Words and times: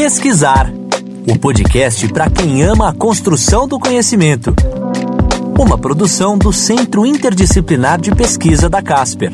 Pesquisar 0.00 0.72
o 1.28 1.36
podcast 1.36 2.06
para 2.12 2.30
quem 2.30 2.62
ama 2.62 2.88
a 2.88 2.94
construção 2.94 3.66
do 3.66 3.80
conhecimento. 3.80 4.54
Uma 5.58 5.76
produção 5.76 6.38
do 6.38 6.52
Centro 6.52 7.04
Interdisciplinar 7.04 8.00
de 8.00 8.14
Pesquisa 8.14 8.70
da 8.70 8.80
Casper. 8.80 9.32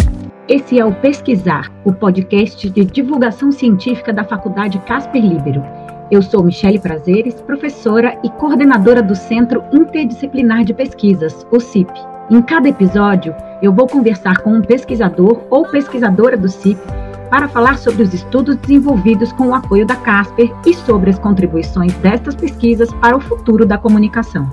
Esse 0.49 0.81
é 0.81 0.85
o 0.85 0.95
Pesquisar, 0.95 1.71
o 1.85 1.93
podcast 1.93 2.71
de 2.71 2.83
divulgação 2.83 3.53
científica 3.53 4.11
da 4.11 4.25
Faculdade 4.25 4.79
Casper 4.87 5.23
Libero. 5.23 5.63
Eu 6.11 6.23
sou 6.23 6.43
Michele 6.43 6.79
Prazeres, 6.79 7.35
professora 7.43 8.19
e 8.25 8.31
coordenadora 8.31 9.03
do 9.03 9.15
Centro 9.15 9.63
Interdisciplinar 9.71 10.65
de 10.65 10.73
Pesquisas, 10.73 11.47
o 11.53 11.61
CIP. 11.61 11.93
Em 12.31 12.41
cada 12.41 12.71
episódio, 12.71 13.35
eu 13.61 13.71
vou 13.71 13.87
conversar 13.87 14.39
com 14.39 14.55
um 14.55 14.63
pesquisador 14.63 15.43
ou 15.51 15.69
pesquisadora 15.69 16.39
do 16.39 16.49
CIP 16.49 16.81
para 17.35 17.49
falar 17.49 17.79
sobre 17.79 18.05
os 18.05 18.15
estudos 18.15 18.55
desenvolvidos 18.59 19.33
com 19.33 19.49
o 19.49 19.55
apoio 19.57 19.85
da 19.85 19.97
Casper 19.97 20.55
e 20.65 20.73
sobre 20.73 21.11
as 21.11 21.19
contribuições 21.19 21.93
destas 21.95 22.37
pesquisas 22.37 22.95
para 23.01 23.17
o 23.17 23.21
futuro 23.21 23.67
da 23.67 23.77
comunicação. 23.77 24.49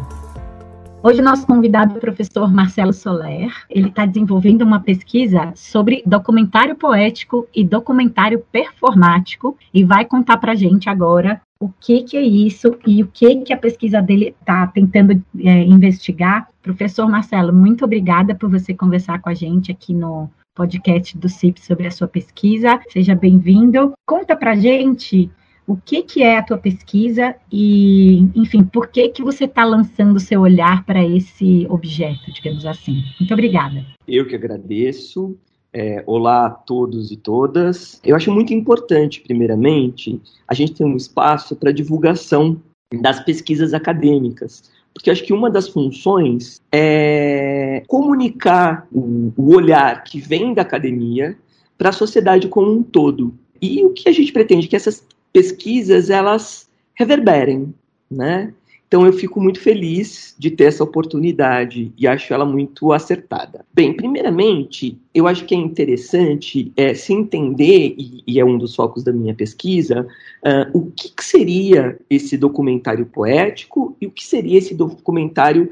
Hoje, 1.03 1.21
nosso 1.21 1.45
convidado 1.45 1.93
é 1.93 1.97
o 1.97 2.01
professor 2.01 2.51
Marcelo 2.51 2.91
Soler. 2.91 3.53
Ele 3.69 3.89
está 3.89 4.07
desenvolvendo 4.07 4.63
uma 4.63 4.79
pesquisa 4.79 5.51
sobre 5.53 6.01
documentário 6.07 6.75
poético 6.75 7.47
e 7.55 7.63
documentário 7.63 8.43
performático 8.51 9.55
e 9.71 9.83
vai 9.83 10.03
contar 10.03 10.37
para 10.37 10.53
a 10.53 10.55
gente 10.55 10.89
agora 10.89 11.39
o 11.59 11.69
que, 11.69 12.01
que 12.01 12.17
é 12.17 12.23
isso 12.23 12.79
e 12.87 13.03
o 13.03 13.07
que, 13.07 13.41
que 13.41 13.53
a 13.53 13.57
pesquisa 13.57 14.01
dele 14.01 14.35
está 14.41 14.65
tentando 14.65 15.23
é, 15.37 15.63
investigar. 15.65 16.47
Professor 16.63 17.07
Marcelo, 17.07 17.53
muito 17.53 17.85
obrigada 17.85 18.33
por 18.33 18.49
você 18.49 18.73
conversar 18.73 19.21
com 19.21 19.29
a 19.29 19.35
gente 19.35 19.71
aqui 19.71 19.93
no 19.93 20.31
podcast 20.55 21.17
do 21.17 21.29
CIP 21.29 21.59
sobre 21.61 21.87
a 21.87 21.91
sua 21.91 22.07
pesquisa. 22.07 22.79
Seja 22.89 23.15
bem-vindo. 23.15 23.93
Conta 24.05 24.35
para 24.35 24.51
a 24.51 24.55
gente 24.55 25.29
o 25.65 25.77
que, 25.77 26.03
que 26.03 26.21
é 26.21 26.37
a 26.37 26.43
tua 26.43 26.57
pesquisa 26.57 27.35
e, 27.51 28.19
enfim, 28.35 28.63
por 28.63 28.87
que, 28.87 29.09
que 29.09 29.23
você 29.23 29.45
está 29.45 29.63
lançando 29.63 30.17
o 30.17 30.19
seu 30.19 30.41
olhar 30.41 30.85
para 30.85 31.03
esse 31.03 31.65
objeto, 31.69 32.31
digamos 32.33 32.65
assim. 32.65 33.03
Muito 33.19 33.33
obrigada. 33.33 33.85
Eu 34.07 34.27
que 34.27 34.35
agradeço. 34.35 35.37
É, 35.73 36.03
olá 36.05 36.47
a 36.47 36.49
todos 36.49 37.11
e 37.11 37.15
todas. 37.15 38.01
Eu 38.03 38.13
acho 38.13 38.29
muito 38.29 38.53
importante, 38.53 39.21
primeiramente, 39.21 40.21
a 40.45 40.53
gente 40.53 40.73
ter 40.73 40.83
um 40.83 40.97
espaço 40.97 41.55
para 41.55 41.71
divulgação 41.71 42.61
das 42.99 43.23
pesquisas 43.23 43.73
acadêmicas, 43.73 44.69
porque 45.01 45.09
acho 45.09 45.23
que 45.23 45.33
uma 45.33 45.49
das 45.49 45.67
funções 45.67 46.61
é 46.71 47.81
comunicar 47.87 48.87
o, 48.91 49.33
o 49.35 49.55
olhar 49.55 50.03
que 50.03 50.19
vem 50.19 50.53
da 50.53 50.61
academia 50.61 51.35
para 51.75 51.89
a 51.89 51.93
sociedade 51.93 52.47
como 52.47 52.71
um 52.71 52.83
todo. 52.83 53.33
E 53.59 53.83
o 53.83 53.89
que 53.89 54.07
a 54.07 54.11
gente 54.11 54.31
pretende 54.31 54.67
que 54.67 54.75
essas 54.75 55.03
pesquisas 55.33 56.11
elas 56.11 56.69
reverberem, 56.93 57.73
né? 58.09 58.53
Então 58.91 59.05
eu 59.05 59.13
fico 59.13 59.39
muito 59.39 59.61
feliz 59.61 60.35
de 60.37 60.51
ter 60.51 60.65
essa 60.65 60.83
oportunidade 60.83 61.93
e 61.97 62.05
acho 62.05 62.33
ela 62.33 62.43
muito 62.43 62.91
acertada. 62.91 63.65
Bem, 63.73 63.93
primeiramente, 63.93 64.99
eu 65.15 65.27
acho 65.27 65.45
que 65.45 65.55
é 65.55 65.57
interessante 65.57 66.73
é, 66.75 66.93
se 66.93 67.13
entender, 67.13 67.95
e, 67.97 68.21
e 68.27 68.37
é 68.37 68.43
um 68.43 68.57
dos 68.57 68.75
focos 68.75 69.01
da 69.01 69.13
minha 69.13 69.33
pesquisa, 69.33 70.05
uh, 70.45 70.77
o 70.77 70.91
que, 70.91 71.07
que 71.07 71.23
seria 71.23 71.97
esse 72.09 72.35
documentário 72.35 73.05
poético 73.05 73.95
e 74.01 74.07
o 74.07 74.11
que 74.11 74.25
seria 74.25 74.57
esse 74.57 74.75
documentário 74.75 75.71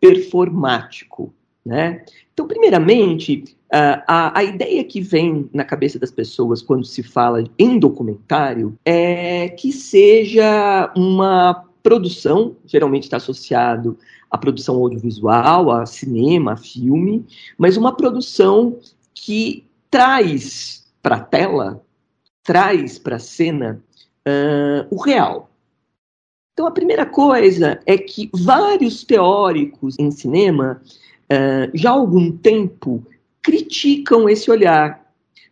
performático. 0.00 1.34
Né? 1.66 2.02
Então, 2.32 2.48
primeiramente, 2.48 3.44
Uh, 3.74 3.98
a, 4.06 4.38
a, 4.38 4.44
ideia 4.44 4.84
que 4.84 5.00
vem 5.00 5.50
na 5.52 5.64
cabeça 5.64 5.98
das 5.98 6.12
pessoas 6.12 6.62
quando 6.62 6.84
se 6.84 7.02
fala 7.02 7.42
em 7.58 7.76
documentário 7.76 8.78
é 8.84 9.48
que 9.48 9.72
seja 9.72 10.92
uma 10.96 11.64
produção, 11.84 12.56
geralmente 12.64 13.04
está 13.04 13.18
associado 13.18 13.98
à 14.30 14.38
produção 14.38 14.76
audiovisual, 14.76 15.70
a 15.70 15.84
cinema, 15.84 16.54
a 16.54 16.56
filme, 16.56 17.26
mas 17.58 17.76
uma 17.76 17.94
produção 17.94 18.78
que 19.12 19.66
traz 19.90 20.90
para 21.02 21.16
a 21.16 21.20
tela, 21.20 21.84
traz 22.42 22.98
para 22.98 23.16
a 23.16 23.20
cena 23.20 23.84
uh, 24.26 24.86
o 24.90 25.00
real. 25.00 25.50
Então, 26.54 26.66
a 26.66 26.70
primeira 26.70 27.04
coisa 27.04 27.78
é 27.84 27.98
que 27.98 28.30
vários 28.32 29.04
teóricos 29.04 29.98
em 29.98 30.10
cinema, 30.10 30.80
uh, 31.24 31.70
já 31.74 31.90
há 31.90 31.92
algum 31.92 32.32
tempo, 32.32 33.06
criticam 33.42 34.26
esse 34.26 34.50
olhar. 34.50 35.04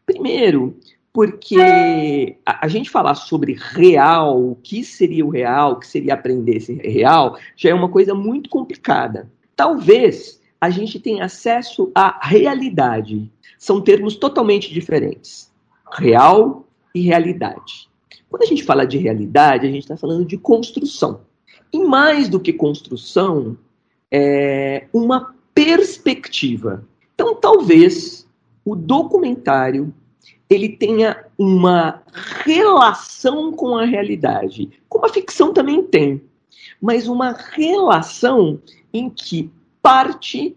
Primeiro, 0.07 0.77
porque 1.13 2.37
a, 2.47 2.65
a, 2.65 2.69
gente 2.69 2.89
falar 2.89 3.15
sobre 3.15 3.55
real, 3.55 4.43
o 4.43 4.57
que 4.57 4.83
seria 4.83 5.27
o 5.27 5.29
real, 5.29 5.73
o 5.73 5.77
que 5.77 5.87
seria 5.87 6.15
aprender 6.15 6.57
esse 6.57 6.73
real, 6.73 7.37
já 7.55 7.71
é 7.71 7.75
uma 7.75 7.89
coisa 7.89 8.15
muito 8.15 8.49
complicada. 8.49 9.31
Talvez 9.55 10.41
a 10.59 10.71
gente 10.71 10.99
tenha 10.99 11.25
acesso 11.25 11.93
à 11.95 12.19
realidade. 12.27 13.31
São 13.59 13.81
termos 13.81 14.17
totalmente 14.17 14.73
diferentes. 14.73 15.53
Real 15.93 16.67
e 16.95 17.03
realidade. 17.03 17.91
Quando 18.31 18.45
a 18.45 18.47
gente 18.47 18.65
fala 18.65 18.87
de 18.87 18.97
realidade, 18.97 19.67
a 19.67 19.71
gente 19.71 19.83
está 19.83 19.97
falando 19.97 20.25
de 20.25 20.39
construção. 20.39 21.21
E 21.71 21.79
mais 21.79 22.29
do 22.29 22.41
que 22.41 22.53
construção, 22.53 23.59
é 24.11 24.87
uma 24.93 25.35
perspectiva. 25.55 26.87
Então, 27.15 27.35
talvez 27.35 28.27
o 28.65 28.75
documentário 28.75 29.93
ele 30.53 30.71
tenha 30.71 31.25
uma 31.39 32.03
relação 32.45 33.53
com 33.53 33.77
a 33.77 33.85
realidade, 33.85 34.71
como 34.89 35.07
a 35.07 35.09
ficção 35.09 35.53
também 35.53 35.83
tem, 35.83 36.23
mas 36.81 37.09
uma 37.09 37.33
relação 37.33 38.61
em 38.93 39.09
que 39.09 39.51
parte 39.81 40.57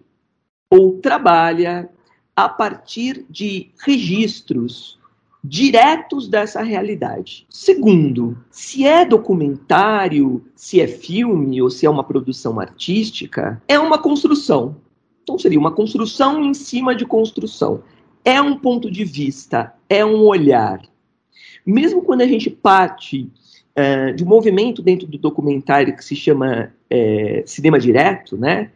ou 0.70 1.00
trabalha 1.00 1.90
a 2.36 2.50
partir 2.50 3.26
de 3.30 3.72
registros 3.86 5.00
diretos 5.44 6.28
dessa 6.28 6.62
realidade. 6.62 7.46
Segundo, 7.50 8.38
se 8.50 8.86
é 8.86 9.06
documentário, 9.06 10.44
se 10.56 10.82
é 10.82 10.88
filme 10.88 11.62
ou 11.62 11.70
se 11.70 11.86
é 11.86 11.90
uma 11.90 12.04
produção 12.04 12.60
artística, 12.60 13.62
é 13.68 13.80
uma 13.80 14.00
construção. 14.00 14.76
Então 15.24 15.38
seria 15.38 15.60
uma 15.60 15.72
construção 15.72 16.44
em 16.44 16.54
cima 16.54 16.96
de 16.96 17.06
construção. 17.06 17.84
É 18.26 18.42
um 18.42 18.58
ponto 18.58 18.90
de 18.90 19.06
vista, 19.06 19.72
é 19.88 20.04
um 20.04 20.24
olhar. 20.24 20.82
Mesmo 21.64 22.02
quando 22.02 22.22
a 22.22 22.28
gente 22.28 22.50
parte 22.50 23.30
uh, 23.78 24.16
de 24.16 24.24
um 24.24 24.28
movimento 24.28 24.82
dentro 24.82 25.06
do 25.06 25.20
documentário 25.20 25.96
que 25.96 26.04
se 26.04 26.16
chama 26.16 26.74
é, 26.90 27.44
cinema 27.46 27.80
direto, 27.80 28.36
né? 28.36 28.72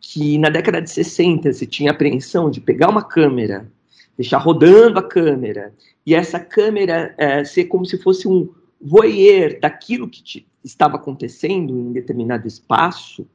Que 0.00 0.38
na 0.38 0.48
década 0.48 0.80
de 0.80 0.88
60 0.88 1.52
se 1.52 1.66
tinha 1.66 1.90
a 1.90 1.94
apreensão 1.94 2.50
de 2.50 2.62
pegar 2.62 2.88
uma 2.88 3.02
câmera, 3.02 3.70
deixar 4.16 4.38
rodando 4.38 4.98
a 4.98 5.02
câmera, 5.02 5.74
e 6.06 6.14
essa 6.14 6.40
câmera 6.40 7.14
é, 7.18 7.44
ser 7.44 7.64
como 7.64 7.84
se 7.84 7.98
fosse 7.98 8.26
um 8.26 8.48
voyeur 8.80 9.60
daquilo 9.60 10.08
que 10.08 10.46
estava 10.62 10.96
acontecendo 10.96 11.78
em 11.78 11.92
determinado 11.92 12.46
espaço, 12.46 13.26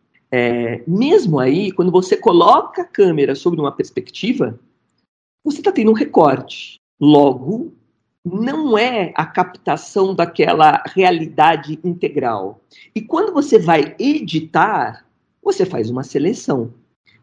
mesmo 0.86 1.40
aí, 1.40 1.72
quando 1.72 1.92
você 1.92 2.16
coloca 2.16 2.84
a 2.84 2.86
câmera 2.86 3.34
sobre 3.34 3.60
uma 3.60 3.72
perspectiva, 3.72 4.60
você 5.44 5.60
está 5.60 5.72
tendo 5.72 5.92
um 5.92 5.96
recorte. 5.96 6.80
Logo, 7.00 7.74
não 8.26 8.78
é 8.78 9.14
a 9.16 9.26
captação 9.26 10.14
daquela 10.14 10.84
realidade 10.88 11.80
integral. 11.84 12.62
E 12.94 13.02
quando 13.02 13.34
você 13.34 13.58
vai 13.58 13.96
editar, 13.98 15.06
você 15.42 15.66
faz 15.66 15.90
uma 15.90 16.04
seleção. 16.04 16.74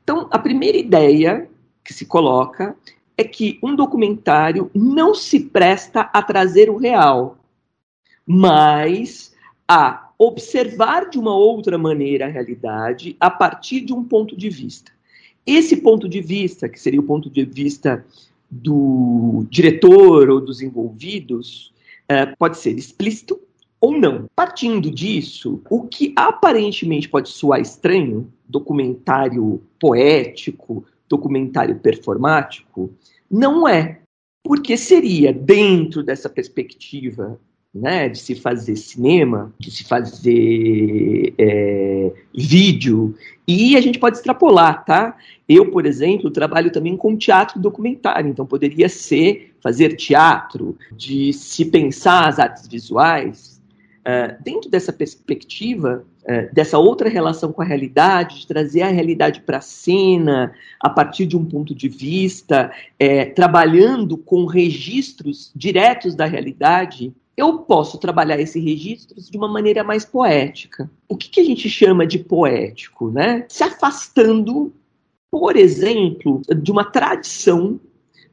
Então, 0.03 0.28
a 0.31 0.38
primeira 0.38 0.78
ideia 0.78 1.49
que 1.84 1.93
se 1.93 2.06
coloca 2.06 2.77
é 3.16 3.25
que 3.25 3.59
um 3.62 3.75
documentário 3.75 4.71
não 4.75 5.15
se 5.15 5.41
presta 5.41 6.03
a 6.12 6.22
trazer 6.22 6.69
o 6.69 6.77
real, 6.77 7.38
mas 8.27 9.34
a 9.69 10.10
observar 10.19 11.09
de 11.09 11.19
uma 11.19 11.34
outra 11.34 11.77
maneira 11.77 12.27
a 12.27 12.30
realidade 12.30 13.16
a 13.21 13.30
partir 13.30 13.83
de 13.83 13.92
um 13.92 14.03
ponto 14.03 14.36
de 14.36 14.48
vista. 14.48 14.96
Esse 15.47 15.77
ponto 15.77 16.09
de 16.09 16.21
vista, 16.21 16.69
que 16.69 16.81
seria 16.81 17.01
o 17.01 17.04
ponto 17.04 17.31
de 17.31 17.45
vista 17.45 18.04
do 18.51 19.47
diretor 19.48 20.28
ou 20.28 20.41
dos 20.41 20.60
envolvidos, 20.60 21.72
uh, 22.10 22.37
pode 22.37 22.59
ser 22.59 22.77
explícito 22.77 23.41
ou 23.81 23.93
não. 23.93 24.27
Partindo 24.34 24.91
disso, 24.91 25.60
o 25.71 25.87
que 25.87 26.13
aparentemente 26.16 27.09
pode 27.09 27.28
soar 27.28 27.60
estranho, 27.60 28.33
documentário 28.48 29.63
poético, 29.78 30.84
documentário 31.09 31.77
performático, 31.78 32.91
não 33.31 33.69
é. 33.69 34.01
Porque 34.43 34.77
seria, 34.77 35.33
dentro 35.33 36.03
dessa 36.03 36.28
perspectiva 36.28 37.39
né, 37.74 38.09
de 38.09 38.18
se 38.18 38.34
fazer 38.34 38.77
cinema, 38.77 39.53
de 39.59 39.71
se 39.71 39.84
fazer 39.84 41.34
é, 41.39 42.13
vídeo, 42.34 43.15
e 43.47 43.77
a 43.77 43.80
gente 43.80 43.98
pode 43.98 44.16
extrapolar, 44.16 44.84
tá? 44.84 45.16
Eu, 45.48 45.71
por 45.71 45.86
exemplo, 45.86 46.30
trabalho 46.30 46.72
também 46.72 46.97
com 46.97 47.16
teatro 47.16 47.60
documentário, 47.60 48.28
então 48.28 48.45
poderia 48.45 48.89
ser 48.89 49.54
fazer 49.60 49.95
teatro, 49.97 50.77
de 50.92 51.33
se 51.33 51.65
pensar 51.65 52.28
as 52.28 52.39
artes 52.39 52.66
visuais, 52.66 53.60
uh, 54.01 54.42
dentro 54.42 54.69
dessa 54.69 54.92
perspectiva, 54.92 56.04
uh, 56.22 56.54
dessa 56.54 56.78
outra 56.78 57.09
relação 57.09 57.53
com 57.53 57.62
a 57.62 57.65
realidade, 57.65 58.41
de 58.41 58.47
trazer 58.47 58.83
a 58.83 58.89
realidade 58.89 59.41
para 59.41 59.59
a 59.59 59.60
cena, 59.60 60.53
a 60.80 60.89
partir 60.89 61.27
de 61.27 61.36
um 61.36 61.45
ponto 61.45 61.74
de 61.74 61.89
vista, 61.89 62.72
é, 62.98 63.27
trabalhando 63.27 64.16
com 64.16 64.45
registros 64.45 65.53
diretos 65.54 66.16
da 66.16 66.27
realidade, 66.27 67.12
eu 67.36 67.59
posso 67.59 67.98
trabalhar 67.98 68.41
esses 68.41 68.62
registros 68.62 69.28
de 69.28 69.36
uma 69.36 69.48
maneira 69.48 69.84
mais 69.84 70.04
poética. 70.04 70.91
O 71.09 71.16
que, 71.16 71.28
que 71.28 71.41
a 71.41 71.44
gente 71.44 71.68
chama 71.68 72.06
de 72.06 72.18
poético? 72.18 73.10
Né? 73.10 73.44
Se 73.48 73.62
afastando, 73.62 74.72
por 75.30 75.54
exemplo, 75.54 76.41
de 76.56 76.72
uma 76.72 76.84
tradição 76.84 77.78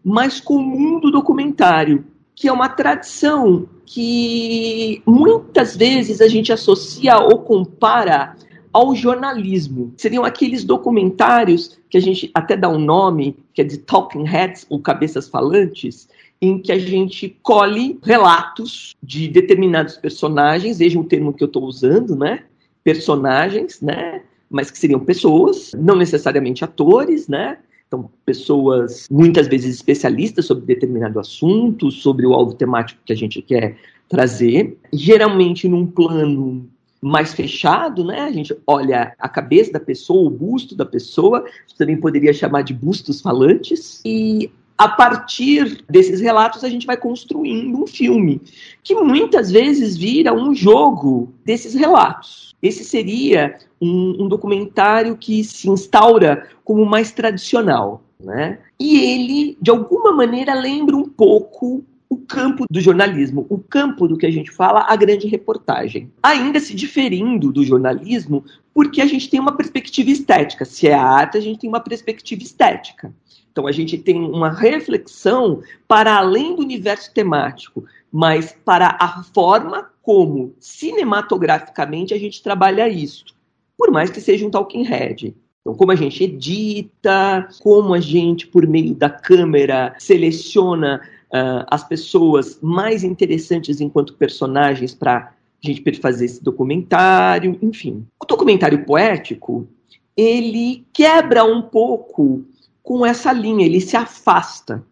mais 0.03 0.39
comum 0.39 0.99
do 0.99 1.11
documentário, 1.11 2.05
que 2.35 2.47
é 2.47 2.51
uma 2.51 2.69
tradição 2.69 3.67
que 3.85 5.01
muitas 5.05 5.75
vezes 5.75 6.21
a 6.21 6.27
gente 6.27 6.51
associa 6.51 7.17
ou 7.17 7.39
compara 7.39 8.35
ao 8.71 8.95
jornalismo. 8.95 9.93
Seriam 9.97 10.23
aqueles 10.23 10.63
documentários 10.63 11.77
que 11.89 11.97
a 11.97 12.01
gente 12.01 12.31
até 12.33 12.57
dá 12.57 12.67
um 12.67 12.79
nome, 12.79 13.37
que 13.53 13.61
é 13.61 13.63
de 13.63 13.77
talking 13.77 14.23
heads, 14.23 14.65
ou 14.67 14.79
cabeças 14.79 15.29
falantes, 15.29 16.07
em 16.43 16.59
que 16.59 16.73
a 16.73 16.77
gente 16.77 17.37
colhe 17.41 17.97
relatos 18.03 18.93
de 19.01 19.29
determinados 19.29 19.95
personagens, 19.95 20.77
veja 20.77 20.99
o 20.99 21.05
termo 21.05 21.31
que 21.31 21.41
eu 21.41 21.47
estou 21.47 21.63
usando, 21.63 22.17
né? 22.17 22.43
Personagens, 22.83 23.79
né? 23.79 24.23
Mas 24.49 24.69
que 24.69 24.77
seriam 24.77 24.99
pessoas, 24.99 25.71
não 25.77 25.95
necessariamente 25.95 26.65
atores, 26.65 27.29
né? 27.29 27.59
Então, 27.87 28.09
pessoas 28.25 29.07
muitas 29.09 29.47
vezes 29.47 29.73
especialistas 29.73 30.45
sobre 30.45 30.65
determinado 30.65 31.17
assunto, 31.17 31.89
sobre 31.89 32.25
o 32.25 32.33
alvo 32.33 32.53
temático 32.53 32.99
que 33.05 33.13
a 33.13 33.15
gente 33.15 33.41
quer 33.41 33.77
trazer, 34.09 34.77
geralmente 34.91 35.69
num 35.69 35.87
plano 35.87 36.67
mais 37.01 37.33
fechado, 37.33 38.03
né? 38.03 38.19
A 38.19 38.31
gente 38.33 38.53
olha 38.67 39.15
a 39.17 39.29
cabeça 39.29 39.71
da 39.71 39.79
pessoa, 39.79 40.27
o 40.27 40.29
busto 40.29 40.75
da 40.75 40.85
pessoa, 40.85 41.45
também 41.77 41.95
poderia 41.95 42.33
chamar 42.33 42.63
de 42.63 42.73
bustos 42.73 43.21
falantes, 43.21 44.01
e 44.03 44.51
a 44.83 44.87
partir 44.89 45.81
desses 45.89 46.19
relatos 46.19 46.61
a 46.61 46.67
gente 46.67 46.85
vai 46.85 46.97
construindo 46.97 47.81
um 47.81 47.87
filme, 47.87 48.41
que 48.83 48.93
muitas 48.93 49.49
vezes 49.49 49.95
vira 49.95 50.33
um 50.33 50.53
jogo 50.53 51.33
desses 51.45 51.73
relatos. 51.73 52.53
Esse 52.61 52.83
seria 52.83 53.57
um, 53.81 54.25
um 54.25 54.27
documentário 54.27 55.15
que 55.15 55.41
se 55.41 55.69
instaura 55.69 56.49
como 56.65 56.85
mais 56.85 57.13
tradicional. 57.13 58.03
Né? 58.19 58.59
E 58.77 58.99
ele, 58.99 59.57
de 59.61 59.71
alguma 59.71 60.11
maneira, 60.11 60.53
lembra 60.53 60.97
um 60.97 61.07
pouco 61.07 61.85
o 62.09 62.17
campo 62.17 62.65
do 62.69 62.81
jornalismo, 62.81 63.45
o 63.49 63.57
campo 63.57 64.05
do 64.05 64.17
que 64.17 64.25
a 64.25 64.31
gente 64.31 64.51
fala, 64.51 64.85
a 64.89 64.95
grande 64.97 65.27
reportagem. 65.27 66.11
Ainda 66.21 66.59
se 66.59 66.75
diferindo 66.75 67.53
do 67.53 67.63
jornalismo, 67.63 68.43
porque 68.73 69.01
a 69.01 69.05
gente 69.05 69.29
tem 69.29 69.39
uma 69.39 69.55
perspectiva 69.55 70.09
estética. 70.09 70.65
Se 70.65 70.89
é 70.89 70.93
arte, 70.93 71.37
a 71.37 71.41
gente 71.41 71.59
tem 71.59 71.69
uma 71.69 71.79
perspectiva 71.79 72.43
estética. 72.43 73.13
Então 73.53 73.65
a 73.65 73.71
gente 73.71 73.97
tem 73.97 74.19
uma 74.19 74.49
reflexão 74.49 75.61
para 75.87 76.17
além 76.17 76.55
do 76.55 76.61
universo 76.61 77.13
temático, 77.13 77.85
mas 78.11 78.53
para 78.65 78.97
a 78.99 79.23
forma 79.23 79.89
como 80.01 80.53
cinematograficamente 80.59 82.13
a 82.13 82.17
gente 82.17 82.43
trabalha 82.43 82.89
isso 82.89 83.33
por 83.77 83.91
mais 83.91 84.09
que 84.09 84.21
seja 84.21 84.45
um 84.45 84.49
talking 84.49 84.83
head. 84.83 85.35
Então, 85.61 85.75
como 85.75 85.91
a 85.91 85.95
gente 85.95 86.23
edita, 86.23 87.47
como 87.61 87.93
a 87.93 87.99
gente, 87.99 88.47
por 88.47 88.67
meio 88.67 88.93
da 88.95 89.09
câmera, 89.09 89.95
seleciona 89.97 91.01
uh, 91.25 91.65
as 91.69 91.83
pessoas 91.83 92.59
mais 92.61 93.03
interessantes 93.03 93.79
enquanto 93.79 94.13
personagens 94.15 94.93
para 94.93 95.33
a 95.63 95.67
gente 95.67 95.99
fazer 95.99 96.25
esse 96.25 96.43
documentário, 96.43 97.57
enfim. 97.61 98.05
O 98.21 98.25
documentário 98.25 98.85
poético, 98.85 99.67
ele 100.15 100.85
quebra 100.93 101.45
um 101.45 101.61
pouco 101.61 102.45
com 102.83 103.05
essa 103.05 103.31
linha, 103.31 103.65
ele 103.65 103.79
se 103.79 103.95
afasta. 103.95 104.85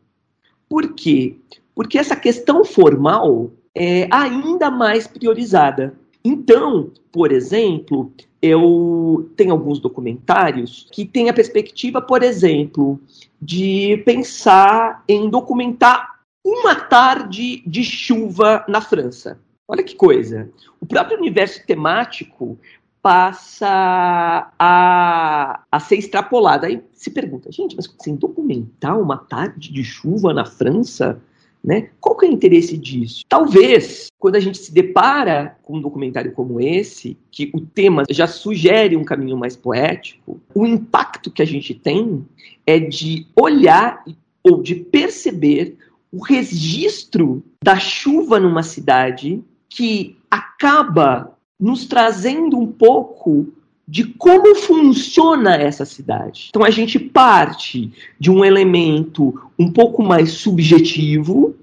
Por 0.67 0.93
quê? 0.93 1.35
Porque 1.75 1.99
essa 1.99 2.15
questão 2.15 2.63
formal 2.63 3.51
é 3.75 4.07
ainda 4.09 4.71
mais 4.71 5.05
priorizada. 5.05 5.93
Então, 6.23 6.91
por 7.11 7.31
exemplo, 7.31 8.11
eu 8.41 9.31
tenho 9.35 9.51
alguns 9.51 9.79
documentários 9.79 10.87
que 10.91 11.05
têm 11.05 11.29
a 11.29 11.33
perspectiva, 11.33 12.01
por 12.01 12.23
exemplo, 12.23 12.99
de 13.41 13.97
pensar 14.05 15.03
em 15.07 15.29
documentar 15.29 16.21
uma 16.43 16.75
tarde 16.75 17.61
de 17.67 17.83
chuva 17.83 18.63
na 18.67 18.81
França. 18.81 19.39
Olha 19.67 19.83
que 19.83 19.95
coisa. 19.95 20.49
O 20.79 20.85
próprio 20.85 21.17
universo 21.17 21.65
temático 21.65 22.59
passa 23.01 24.51
a, 24.59 25.63
a 25.71 25.79
ser 25.79 25.97
extrapolado. 25.97 26.65
Aí 26.65 26.81
se 26.93 27.09
pergunta, 27.09 27.51
gente, 27.51 27.75
mas 27.75 27.89
assim, 27.99 28.15
documentar 28.15 28.99
uma 28.99 29.17
tarde 29.17 29.71
de 29.71 29.83
chuva 29.83 30.33
na 30.33 30.45
França? 30.45 31.21
Né? 31.63 31.89
Qual 31.99 32.17
que 32.17 32.25
é 32.25 32.29
o 32.29 32.31
interesse 32.31 32.75
disso? 32.75 33.23
Talvez, 33.29 34.07
quando 34.17 34.35
a 34.35 34.39
gente 34.39 34.57
se 34.57 34.73
depara 34.73 35.57
com 35.61 35.77
um 35.77 35.81
documentário 35.81 36.31
como 36.31 36.59
esse, 36.59 37.15
que 37.29 37.51
o 37.53 37.61
tema 37.61 38.03
já 38.09 38.25
sugere 38.25 38.97
um 38.97 39.03
caminho 39.03 39.37
mais 39.37 39.55
poético, 39.55 40.41
o 40.55 40.65
impacto 40.65 41.29
que 41.29 41.41
a 41.41 41.45
gente 41.45 41.75
tem 41.75 42.25
é 42.65 42.79
de 42.79 43.27
olhar 43.35 44.03
ou 44.43 44.63
de 44.63 44.73
perceber 44.73 45.77
o 46.11 46.23
registro 46.23 47.43
da 47.63 47.77
chuva 47.77 48.39
numa 48.39 48.63
cidade 48.63 49.43
que 49.69 50.17
acaba 50.29 51.37
nos 51.61 51.85
trazendo 51.85 52.57
um 52.57 52.65
pouco 52.65 53.53
de 53.87 54.05
como 54.05 54.55
funciona 54.55 55.55
essa 55.55 55.85
cidade. 55.85 56.47
Então 56.49 56.63
a 56.63 56.69
gente 56.69 56.97
parte 56.97 57.91
de 58.19 58.31
um 58.31 58.43
elemento 58.43 59.39
um 59.59 59.71
pouco 59.71 60.01
mais 60.01 60.31
subjetivo, 60.31 61.55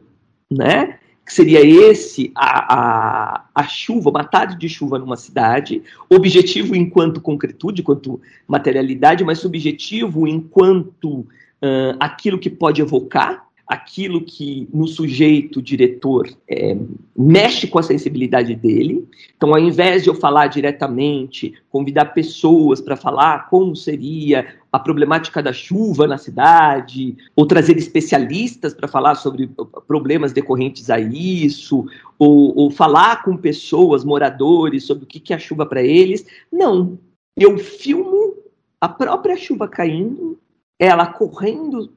né? 0.50 0.98
Que 1.24 1.32
seria 1.32 1.64
esse, 1.64 2.30
a, 2.34 2.74
a, 2.74 3.44
a 3.54 3.62
chuva, 3.64 4.10
uma 4.10 4.24
tarde 4.24 4.56
de 4.56 4.68
chuva 4.68 4.98
numa 4.98 5.16
cidade, 5.16 5.82
objetivo 6.08 6.76
enquanto 6.76 7.20
concretude, 7.20 7.80
enquanto 7.80 8.20
materialidade, 8.46 9.24
mas 9.24 9.38
subjetivo 9.38 10.26
enquanto 10.26 11.08
uh, 11.10 11.96
aquilo 11.98 12.38
que 12.38 12.48
pode 12.48 12.80
evocar, 12.80 13.47
aquilo 13.68 14.22
que 14.22 14.66
no 14.72 14.88
sujeito 14.88 15.60
diretor 15.60 16.26
é, 16.48 16.74
mexe 17.14 17.66
com 17.66 17.78
a 17.78 17.82
sensibilidade 17.82 18.54
dele. 18.54 19.06
Então, 19.36 19.50
ao 19.50 19.58
invés 19.58 20.02
de 20.02 20.08
eu 20.08 20.14
falar 20.14 20.46
diretamente, 20.46 21.52
convidar 21.68 22.06
pessoas 22.06 22.80
para 22.80 22.96
falar 22.96 23.50
como 23.50 23.76
seria 23.76 24.56
a 24.72 24.78
problemática 24.78 25.42
da 25.42 25.52
chuva 25.52 26.06
na 26.06 26.16
cidade, 26.16 27.14
ou 27.36 27.44
trazer 27.44 27.76
especialistas 27.76 28.72
para 28.72 28.88
falar 28.88 29.16
sobre 29.16 29.50
problemas 29.86 30.32
decorrentes 30.32 30.88
a 30.88 30.98
isso, 30.98 31.84
ou, 32.18 32.56
ou 32.56 32.70
falar 32.70 33.22
com 33.22 33.36
pessoas, 33.36 34.02
moradores, 34.02 34.84
sobre 34.84 35.04
o 35.04 35.06
que, 35.06 35.20
que 35.20 35.34
é 35.34 35.36
a 35.36 35.38
chuva 35.38 35.66
para 35.66 35.82
eles. 35.82 36.24
Não. 36.50 36.98
Eu 37.36 37.58
filmo 37.58 38.34
a 38.80 38.88
própria 38.88 39.36
chuva 39.36 39.68
caindo, 39.68 40.38
ela 40.78 41.06
correndo 41.06 41.92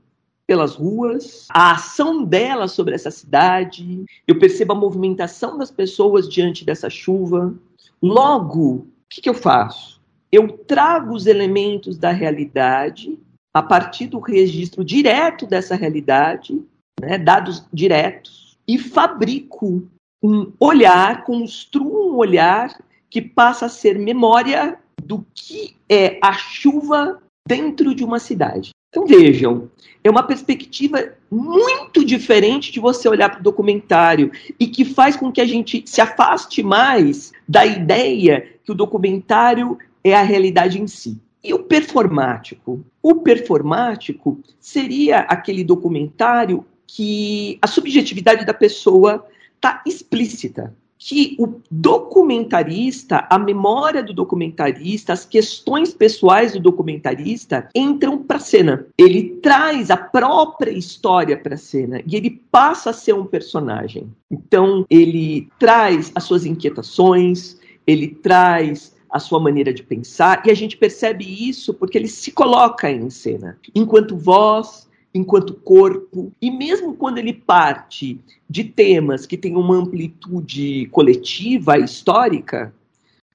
pelas 0.52 0.76
ruas, 0.76 1.48
a 1.50 1.72
ação 1.72 2.26
dela 2.26 2.68
sobre 2.68 2.94
essa 2.94 3.10
cidade, 3.10 4.04
eu 4.28 4.38
percebo 4.38 4.74
a 4.74 4.76
movimentação 4.76 5.58
das 5.58 5.72
pessoas 5.72 6.28
diante 6.28 6.66
dessa 6.66 6.90
chuva. 6.90 7.56
Logo, 8.04 8.74
o 8.74 8.88
que, 9.10 9.22
que 9.22 9.30
eu 9.30 9.34
faço? 9.34 10.02
Eu 10.30 10.50
trago 10.50 11.16
os 11.16 11.26
elementos 11.26 11.98
da 11.98 12.12
realidade 12.12 13.18
a 13.54 13.64
partir 13.64 14.08
do 14.08 14.20
registro 14.20 14.84
direto 14.84 15.48
dessa 15.48 15.74
realidade, 15.74 16.62
né, 17.00 17.18
dados 17.18 17.66
diretos, 17.72 18.58
e 18.68 18.78
fabrico 18.78 19.88
um 20.22 20.52
olhar, 20.60 21.24
construo 21.24 22.12
um 22.12 22.18
olhar 22.18 22.78
que 23.10 23.22
passa 23.22 23.68
a 23.68 23.70
ser 23.70 23.98
memória 23.98 24.78
do 25.02 25.26
que 25.34 25.78
é 25.88 26.20
a 26.22 26.34
chuva 26.34 27.24
dentro 27.48 27.96
de 27.96 28.04
uma 28.04 28.20
cidade. 28.20 28.72
Então 28.92 29.06
vejam, 29.06 29.72
é 30.04 30.10
uma 30.10 30.22
perspectiva 30.22 31.14
muito 31.32 32.04
diferente 32.04 32.74
de 32.74 32.80
você 32.82 33.08
olhar 33.08 33.30
para 33.30 33.40
o 33.40 33.44
documentário 33.44 34.30
e 34.60 34.68
que 34.68 34.84
faz 34.84 35.16
com 35.16 35.32
que 35.32 35.40
a 35.40 35.46
gente 35.46 35.82
se 35.86 36.02
afaste 36.02 36.62
mais 36.62 37.32
da 37.48 37.66
ideia 37.66 38.46
que 38.66 38.72
o 38.72 38.76
documentário 38.76 39.80
é 40.04 40.14
a 40.14 40.22
realidade 40.22 40.82
em 40.82 40.88
si. 40.88 41.18
E 41.42 41.54
o 41.54 41.60
performático? 41.60 42.84
O 43.02 43.16
performático 43.16 44.38
seria 44.60 45.20
aquele 45.20 45.64
documentário 45.64 46.66
que 46.86 47.58
a 47.62 47.68
subjetividade 47.68 48.46
da 48.46 48.54
pessoa 48.54 49.26
está 49.56 49.82
explícita, 49.88 50.76
que 51.04 51.36
o 51.40 51.60
documentarista, 51.72 53.26
a 53.28 53.40
memória 53.40 54.04
do 54.04 54.14
documentarista, 54.14 55.14
as 55.14 55.26
questões 55.26 55.92
pessoais 55.96 56.54
do 56.54 56.60
documentarista 56.60 57.68
entram 57.74 58.20
para 58.20 58.38
a 58.38 58.40
cena. 58.40 58.86
Ele 58.96 59.40
traz 59.42 59.90
a 59.90 59.98
própria 59.98 60.70
história 60.70 61.36
para 61.36 61.56
a 61.56 61.58
cena 61.58 62.04
e 62.06 62.16
ele 62.16 62.30
passa 62.52 62.92
a 62.92 62.94
ser 62.94 63.14
um 63.14 63.26
personagem. 63.26 64.14
Então, 64.30 64.86
ele 64.92 65.50
traz 65.58 66.12
as 66.14 66.24
suas 66.24 66.46
inquietações, 66.46 67.58
ele 67.88 68.08
traz 68.08 68.96
a 69.10 69.18
sua 69.18 69.40
maneira 69.40 69.74
de 69.74 69.82
pensar, 69.82 70.44
e 70.46 70.52
a 70.52 70.54
gente 70.54 70.78
percebe 70.78 71.26
isso 71.26 71.74
porque 71.74 71.98
ele 71.98 72.08
se 72.08 72.32
coloca 72.32 72.90
em 72.90 73.10
cena, 73.10 73.58
enquanto 73.76 74.16
voz, 74.16 74.88
enquanto 75.14 75.54
corpo, 75.54 76.32
e 76.42 76.50
mesmo 76.50 76.96
quando 76.96 77.18
ele 77.18 77.34
parte 77.34 78.20
de 78.50 78.64
temas 78.64 79.26
que 79.26 79.38
têm 79.38 79.56
uma 79.56 79.76
amplitude 79.76 80.88
coletiva, 80.92 81.78
histórica, 81.78 82.74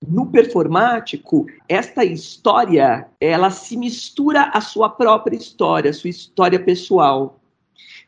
no 0.06 0.26
performático, 0.26 1.46
esta 1.68 2.04
história, 2.04 3.08
ela 3.20 3.50
se 3.50 3.76
mistura 3.76 4.50
à 4.52 4.60
sua 4.60 4.88
própria 4.88 5.36
história, 5.36 5.90
à 5.90 5.94
sua 5.94 6.10
história 6.10 6.60
pessoal. 6.60 7.40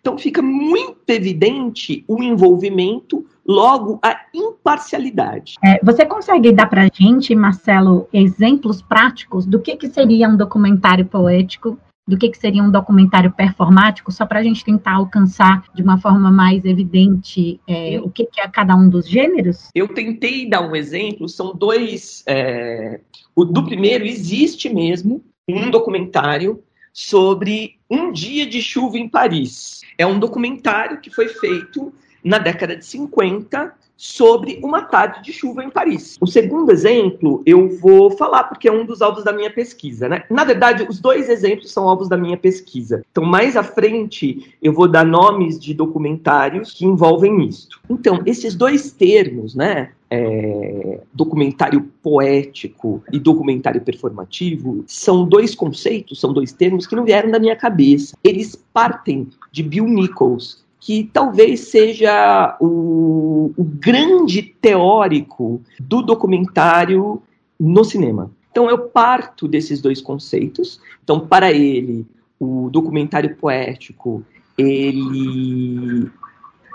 Então 0.01 0.17
fica 0.17 0.41
muito 0.41 1.09
evidente 1.09 2.05
o 2.07 2.23
envolvimento, 2.23 3.27
logo 3.47 3.99
a 4.03 4.21
imparcialidade. 4.33 5.55
É, 5.65 5.83
você 5.83 6.07
consegue 6.07 6.53
dar 6.53 6.67
para 6.67 6.89
gente, 6.93 7.35
Marcelo, 7.35 8.07
exemplos 8.13 8.81
práticos 8.81 9.45
do 9.45 9.61
que, 9.61 9.77
que 9.77 9.89
seria 9.89 10.29
um 10.29 10.37
documentário 10.37 11.05
poético 11.07 11.79
do 12.09 12.17
que, 12.17 12.31
que 12.31 12.39
seria 12.39 12.63
um 12.63 12.71
documentário 12.71 13.31
performático, 13.31 14.11
só 14.11 14.25
para 14.25 14.41
a 14.41 14.43
gente 14.43 14.65
tentar 14.65 14.95
alcançar 14.95 15.63
de 15.75 15.83
uma 15.83 15.99
forma 15.99 16.31
mais 16.31 16.65
evidente 16.65 17.61
é, 17.69 18.01
o 18.01 18.09
que, 18.09 18.25
que, 18.25 18.41
é 18.41 18.49
cada 18.49 18.75
um 18.75 18.89
dos 18.89 19.07
gêneros? 19.07 19.69
Eu 19.75 19.87
tentei 19.89 20.49
dar 20.49 20.63
um 20.63 20.75
exemplo, 20.75 21.29
são 21.29 21.55
dois. 21.55 22.25
É, 22.27 23.01
o, 23.37 23.45
do 23.45 23.63
primeiro, 23.63 24.07
existe 24.07 24.73
mesmo 24.73 25.23
um 25.47 25.71
documentário 25.71 26.63
sobre 26.95 27.79
um 27.91 28.11
dia 28.11 28.47
de 28.47 28.63
chuva 28.63 28.99
em 28.99 29.09
Paris. 29.09 29.83
É 29.99 30.07
um 30.07 30.19
documentário 30.19 31.01
que 31.01 31.11
foi 31.11 31.29
feito 31.29 31.93
na 32.25 32.39
década 32.39 32.75
de 32.75 32.87
50 32.87 33.75
sobre 33.99 34.61
uma 34.63 34.83
tarde 34.83 35.25
de 35.25 35.33
chuva 35.33 35.65
em 35.65 35.69
Paris. 35.71 36.17
O 36.21 36.27
segundo 36.27 36.71
exemplo 36.71 37.43
eu 37.45 37.69
vou 37.79 38.13
falar 38.13 38.45
porque 38.45 38.69
é 38.69 38.73
um 38.73 38.87
dos 38.87 39.03
alvos 39.03 39.25
da 39.25 39.33
minha 39.33 39.51
pesquisa, 39.51 40.09
né? 40.09 40.23
Na 40.31 40.45
verdade, 40.45 40.87
os 40.89 41.01
dois 41.01 41.29
exemplos 41.29 41.73
são 41.73 41.89
alvos 41.89 42.09
da 42.09 42.17
minha 42.17 42.37
pesquisa. 42.37 43.05
Então, 43.11 43.25
mais 43.25 43.57
à 43.57 43.65
frente, 43.65 44.55
eu 44.63 44.73
vou 44.73 44.87
dar 44.87 45.05
nomes 45.05 45.59
de 45.59 45.75
documentários 45.75 46.73
que 46.73 46.87
envolvem 46.87 47.45
isto. 47.45 47.81
Então, 47.91 48.23
esses 48.25 48.55
dois 48.55 48.93
termos, 48.93 49.57
né? 49.57 49.91
É, 50.11 51.01
documentário 51.13 51.91
poético 52.03 53.03
e 53.13 53.19
documentário 53.19 53.83
performativo 53.83 54.83
são 54.87 55.29
dois 55.29 55.55
conceitos, 55.55 56.19
são 56.19 56.33
dois 56.33 56.51
termos 56.51 56.87
que 56.87 56.97
não 56.97 57.05
vieram 57.05 57.31
da 57.31 57.39
minha 57.39 57.55
cabeça. 57.55 58.17
Eles 58.25 58.57
partem 58.73 59.29
de 59.53 59.63
Bill 59.63 59.85
Nichols, 59.85 60.65
que 60.89 61.05
talvez 61.13 61.69
seja 61.69 62.57
o, 62.59 63.53
o 63.55 63.63
grande 63.63 64.41
teórico 64.41 65.61
do 65.79 66.01
documentário 66.01 67.21
no 67.61 67.85
cinema. 67.85 68.31
Então 68.51 68.71
eu 68.71 68.79
parto 68.89 69.47
desses 69.47 69.83
dois 69.83 70.01
conceitos. 70.01 70.81
Então 71.05 71.21
para 71.21 71.53
ele 71.53 72.07
o 72.41 72.71
documentário 72.71 73.37
poético 73.37 74.25
ele 74.57 76.11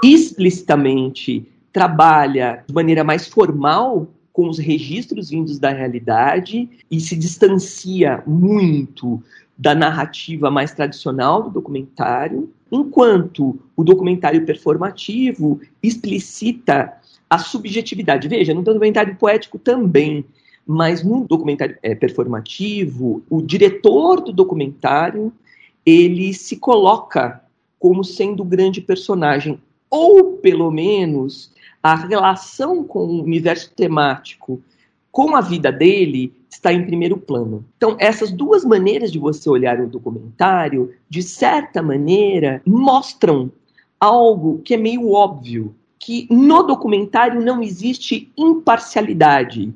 explicitamente 0.04 1.52
trabalha 1.72 2.64
de 2.68 2.72
maneira 2.72 3.04
mais 3.04 3.28
formal 3.28 4.08
com 4.32 4.48
os 4.48 4.60
registros 4.60 5.32
vindos 5.32 5.58
da 5.58 5.72
realidade 5.72 6.70
e 6.92 7.00
se 7.00 7.16
distancia 7.16 8.22
muito 8.28 9.24
da 9.58 9.74
narrativa 9.74 10.52
mais 10.52 10.72
tradicional 10.72 11.42
do 11.42 11.50
documentário, 11.50 12.52
enquanto 12.76 13.60
o 13.76 13.84
documentário 13.84 14.46
performativo 14.46 15.62
explicita 15.82 16.94
a 17.30 17.38
subjetividade. 17.38 18.28
Veja, 18.28 18.54
no 18.54 18.62
documentário 18.62 19.16
poético 19.16 19.60
também, 19.60 20.26
mas 20.66 21.04
no 21.04 21.28
documentário 21.28 21.78
é, 21.84 21.94
performativo, 21.94 23.22
o 23.30 23.42
diretor 23.42 24.22
do 24.22 24.32
documentário 24.32 25.32
ele 25.86 26.34
se 26.34 26.58
coloca 26.58 27.44
como 27.80 28.04
sendo 28.04 28.44
o 28.44 28.46
grande 28.46 28.80
personagem, 28.80 29.60
ou 29.90 30.38
pelo 30.38 30.72
menos 30.72 31.52
a 31.82 31.96
relação 31.96 32.84
com 32.84 33.00
o 33.00 33.24
universo 33.24 33.72
temático, 33.76 34.62
com 35.14 35.36
a 35.36 35.42
vida 35.42 35.72
dele, 35.72 36.34
está 36.50 36.74
em 36.74 36.88
primeiro 36.88 37.16
plano. 37.16 37.64
Então, 37.78 37.96
essas 38.00 38.32
duas 38.32 38.66
maneiras 38.66 39.12
de 39.12 39.20
você 39.20 39.48
olhar 39.48 39.80
o 39.80 39.88
documentário, 39.88 40.92
de 41.08 41.22
certa 41.22 41.84
maneira, 41.84 42.64
mostram 42.66 43.52
algo 44.00 44.60
que 44.64 44.74
é 44.74 44.78
meio 44.78 45.12
óbvio, 45.12 45.76
que 46.00 46.28
no 46.32 46.64
documentário 46.64 47.40
não 47.40 47.62
existe 47.62 48.32
imparcialidade. 48.36 49.72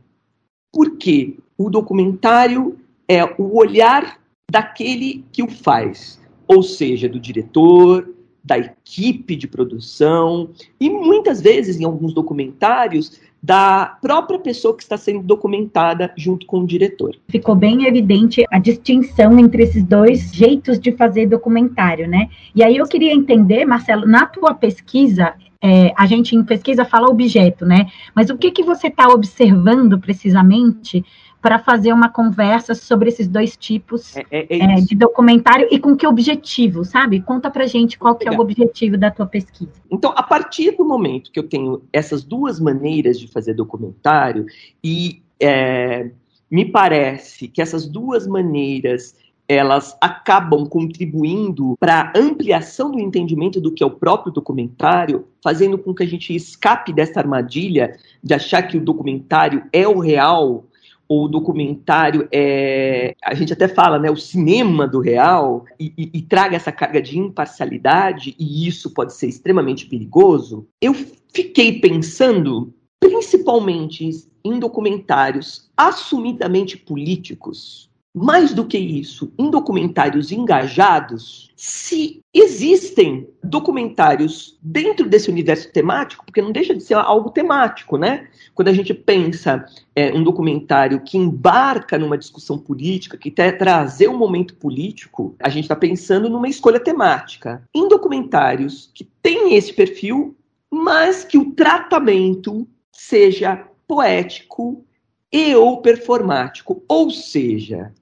Por 0.73 0.97
quê? 0.97 1.37
O 1.55 1.69
documentário 1.69 2.75
é 3.07 3.23
o 3.23 3.57
olhar 3.57 4.19
daquele 4.51 5.23
que 5.31 5.43
o 5.43 5.47
faz, 5.47 6.19
ou 6.47 6.63
seja, 6.63 7.07
do 7.07 7.19
diretor, 7.19 8.09
da 8.43 8.57
equipe 8.57 9.35
de 9.35 9.47
produção 9.47 10.49
e 10.79 10.89
muitas 10.89 11.41
vezes 11.41 11.79
em 11.79 11.83
alguns 11.83 12.13
documentários 12.13 13.19
da 13.41 13.97
própria 14.01 14.39
pessoa 14.39 14.75
que 14.75 14.83
está 14.83 14.97
sendo 14.97 15.23
documentada 15.23 16.11
junto 16.17 16.45
com 16.45 16.59
o 16.59 16.67
diretor. 16.67 17.15
Ficou 17.27 17.55
bem 17.55 17.85
evidente 17.85 18.43
a 18.51 18.59
distinção 18.59 19.37
entre 19.39 19.63
esses 19.63 19.83
dois 19.83 20.33
jeitos 20.33 20.79
de 20.79 20.91
fazer 20.91 21.27
documentário, 21.27 22.07
né? 22.07 22.29
E 22.55 22.63
aí 22.63 22.77
eu 22.77 22.85
queria 22.85 23.13
entender, 23.13 23.65
Marcelo, 23.65 24.07
na 24.07 24.25
tua 24.25 24.53
pesquisa, 24.53 25.35
é, 25.61 25.93
a 25.97 26.05
gente 26.05 26.35
em 26.35 26.43
pesquisa 26.43 26.85
fala 26.85 27.09
objeto, 27.09 27.65
né? 27.65 27.87
Mas 28.15 28.29
o 28.29 28.37
que, 28.37 28.51
que 28.51 28.63
você 28.63 28.87
está 28.87 29.07
observando 29.07 29.99
precisamente 29.99 31.03
para 31.41 31.59
fazer 31.59 31.93
uma 31.93 32.09
conversa 32.09 32.73
sobre 32.73 33.09
esses 33.09 33.27
dois 33.27 33.55
tipos 33.55 34.17
é, 34.17 34.25
é, 34.31 34.57
é, 34.57 34.71
é 34.73 34.75
de 34.81 34.95
documentário 34.95 35.67
e 35.71 35.79
com 35.79 35.95
que 35.95 36.07
objetivo, 36.07 36.83
sabe? 36.83 37.21
Conta 37.21 37.49
para 37.49 37.67
gente 37.67 37.97
qual 37.97 38.15
que 38.15 38.27
é 38.27 38.31
o 38.31 38.39
objetivo 38.39 38.97
da 38.97 39.11
tua 39.11 39.25
pesquisa. 39.25 39.71
Então, 39.89 40.13
a 40.15 40.23
partir 40.23 40.71
do 40.75 40.83
momento 40.83 41.31
que 41.31 41.39
eu 41.39 41.47
tenho 41.47 41.83
essas 41.93 42.23
duas 42.23 42.59
maneiras 42.59 43.19
de 43.19 43.27
fazer 43.27 43.53
documentário 43.53 44.45
e 44.83 45.21
é, 45.39 46.09
me 46.49 46.65
parece 46.65 47.47
que 47.47 47.61
essas 47.61 47.87
duas 47.87 48.25
maneiras 48.25 49.15
elas 49.47 49.97
acabam 50.01 50.65
contribuindo 50.65 51.77
para 51.79 52.11
a 52.13 52.19
ampliação 52.19 52.91
do 52.91 52.99
entendimento 52.99 53.61
do 53.61 53.71
que 53.71 53.81
é 53.81 53.85
o 53.85 53.91
próprio 53.91 54.33
documentário, 54.33 55.25
fazendo 55.41 55.77
com 55.77 55.93
que 55.93 56.03
a 56.03 56.07
gente 56.07 56.35
escape 56.35 56.91
dessa 56.91 57.21
armadilha 57.21 57.97
de 58.21 58.33
achar 58.33 58.63
que 58.63 58.77
o 58.77 58.81
documentário 58.81 59.63
é 59.71 59.87
o 59.87 59.99
real 59.99 60.65
o 61.09 61.27
documentário 61.27 62.27
é. 62.31 63.15
A 63.23 63.33
gente 63.33 63.53
até 63.53 63.67
fala, 63.67 63.97
né? 63.97 64.09
O 64.11 64.17
cinema 64.17 64.87
do 64.87 64.99
real 64.99 65.65
e, 65.79 65.93
e, 65.97 66.09
e, 66.13 66.21
traga 66.21 66.55
essa 66.55 66.71
carga 66.71 67.01
de 67.01 67.17
imparcialidade, 67.17 68.35
e 68.37 68.67
isso 68.67 68.93
pode 68.93 69.13
ser 69.13 69.27
extremamente 69.27 69.85
perigoso. 69.85 70.67
Eu 70.81 70.93
fiquei 71.33 71.79
pensando, 71.79 72.73
principalmente 72.99 74.09
em 74.43 74.59
documentários 74.59 75.69
assumidamente 75.75 76.77
políticos, 76.77 77.86
mais 78.17 78.51
do 78.51 78.65
que 78.65 78.77
isso, 78.77 79.31
em 79.37 79.49
documentários 79.51 80.31
engajados, 80.31 81.51
se 81.55 82.19
existem 82.33 83.29
documentários 83.43 84.57
dentro 84.61 85.07
desse 85.07 85.29
universo 85.29 85.71
temático, 85.71 86.25
porque 86.25 86.41
não 86.41 86.51
deixa 86.51 86.73
de 86.73 86.81
ser 86.81 86.95
algo 86.95 87.29
temático, 87.29 87.95
né? 87.95 88.27
Quando 88.55 88.69
a 88.69 88.73
gente 88.73 88.93
pensa 88.93 89.65
é, 89.95 90.11
um 90.11 90.23
documentário 90.23 91.01
que 91.01 91.17
embarca 91.17 91.97
numa 91.97 92.17
discussão 92.17 92.57
política, 92.57 93.17
que 93.17 93.29
quer 93.29 93.57
trazer 93.57 94.09
um 94.09 94.17
momento 94.17 94.55
político, 94.55 95.35
a 95.39 95.49
gente 95.49 95.65
está 95.65 95.75
pensando 95.75 96.27
numa 96.27 96.49
escolha 96.49 96.79
temática. 96.79 97.61
Em 97.73 97.87
documentários 97.87 98.89
que 98.95 99.03
têm 99.21 99.55
esse 99.55 99.71
perfil, 99.71 100.35
mas 100.71 101.23
que 101.23 101.37
o 101.37 101.51
tratamento 101.51 102.67
seja 102.91 103.63
poético 103.87 104.83
e 105.31 105.53
ou 105.55 105.81
performático, 105.81 106.83
ou 106.87 107.11
seja, 107.11 107.93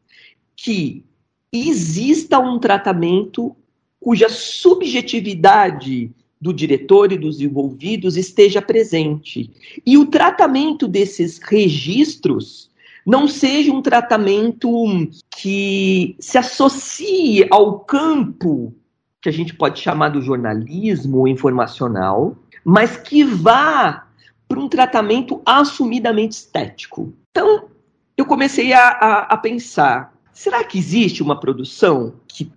que 0.66 1.06
exista 1.54 2.40
um 2.40 2.58
tratamento 2.58 3.56
cuja 4.00 4.28
subjetividade 4.30 6.12
do 6.42 6.52
diretor 6.52 7.12
e 7.12 7.20
dos 7.20 7.40
envolvidos 7.40 8.18
esteja 8.18 8.64
presente. 8.64 9.52
E 9.86 9.96
o 9.96 10.08
tratamento 10.08 10.88
desses 10.88 11.38
registros 11.38 12.72
não 13.06 13.28
seja 13.28 13.72
um 13.72 13.80
tratamento 13.80 14.68
que 15.38 16.16
se 16.20 16.40
associe 16.40 17.46
ao 17.52 17.82
campo 17.82 18.74
que 19.22 19.30
a 19.30 19.32
gente 19.32 19.54
pode 19.54 19.80
chamar 19.80 20.10
do 20.10 20.22
jornalismo 20.22 21.28
informacional, 21.28 22.36
mas 22.64 22.98
que 22.98 23.24
vá 23.24 24.08
para 24.48 24.60
um 24.60 24.68
tratamento 24.68 25.44
assumidamente 25.46 26.34
estético. 26.34 27.14
Então, 27.30 27.66
eu 28.18 28.26
comecei 28.26 28.74
a, 28.74 28.88
a, 28.90 29.20
a 29.34 29.38
pensar: 29.38 30.15
será 30.36 30.64
que 30.64 30.78
existe 30.78 31.24
uma 31.24 31.40
produção 31.40 32.14
que 32.28 32.52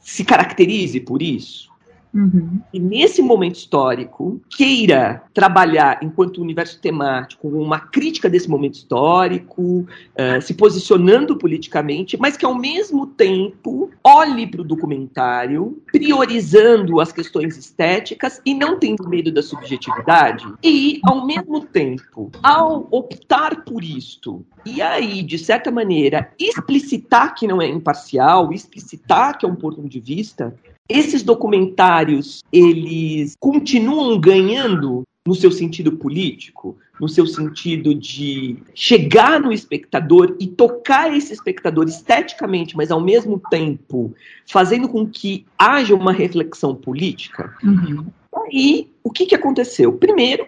se 0.00 0.24
caracterize 0.24 0.98
por 0.98 1.22
isso? 1.22 1.69
Uhum. 2.12 2.60
E 2.72 2.80
nesse 2.80 3.22
momento 3.22 3.56
histórico, 3.56 4.40
queira 4.50 5.22
trabalhar 5.32 6.00
enquanto 6.02 6.42
universo 6.42 6.80
temático, 6.80 7.48
uma 7.48 7.78
crítica 7.78 8.28
desse 8.28 8.48
momento 8.48 8.74
histórico, 8.74 9.62
uh, 9.62 10.42
se 10.42 10.54
posicionando 10.54 11.36
politicamente, 11.36 12.16
mas 12.16 12.36
que 12.36 12.44
ao 12.44 12.54
mesmo 12.54 13.06
tempo 13.06 13.90
olhe 14.02 14.46
para 14.46 14.60
o 14.60 14.64
documentário, 14.64 15.80
priorizando 15.92 17.00
as 17.00 17.12
questões 17.12 17.56
estéticas 17.56 18.40
e 18.44 18.54
não 18.54 18.78
tendo 18.78 19.08
medo 19.08 19.30
da 19.30 19.42
subjetividade. 19.42 20.44
E, 20.62 21.00
ao 21.04 21.26
mesmo 21.26 21.64
tempo, 21.64 22.30
ao 22.42 22.88
optar 22.90 23.64
por 23.64 23.84
isto, 23.84 24.44
e 24.64 24.82
aí, 24.82 25.22
de 25.22 25.38
certa 25.38 25.70
maneira, 25.70 26.30
explicitar 26.38 27.34
que 27.34 27.46
não 27.46 27.62
é 27.62 27.66
imparcial, 27.66 28.52
explicitar 28.52 29.38
que 29.38 29.46
é 29.46 29.48
um 29.48 29.54
ponto 29.54 29.80
de 29.88 30.00
vista, 30.00 30.54
esses 30.90 31.22
documentários, 31.22 32.42
eles 32.52 33.36
continuam 33.38 34.18
ganhando 34.18 35.04
no 35.26 35.34
seu 35.34 35.52
sentido 35.52 35.92
político, 35.92 36.76
no 37.00 37.08
seu 37.08 37.26
sentido 37.26 37.94
de 37.94 38.56
chegar 38.74 39.38
no 39.38 39.52
espectador 39.52 40.36
e 40.40 40.46
tocar 40.46 41.14
esse 41.14 41.32
espectador 41.32 41.86
esteticamente, 41.86 42.76
mas 42.76 42.90
ao 42.90 43.00
mesmo 43.00 43.40
tempo 43.50 44.12
fazendo 44.46 44.88
com 44.88 45.06
que 45.06 45.46
haja 45.56 45.94
uma 45.94 46.12
reflexão 46.12 46.74
política. 46.74 47.54
Uhum. 47.62 48.06
Aí, 48.46 48.90
o 49.04 49.10
que, 49.10 49.26
que 49.26 49.34
aconteceu? 49.34 49.92
Primeiro, 49.92 50.44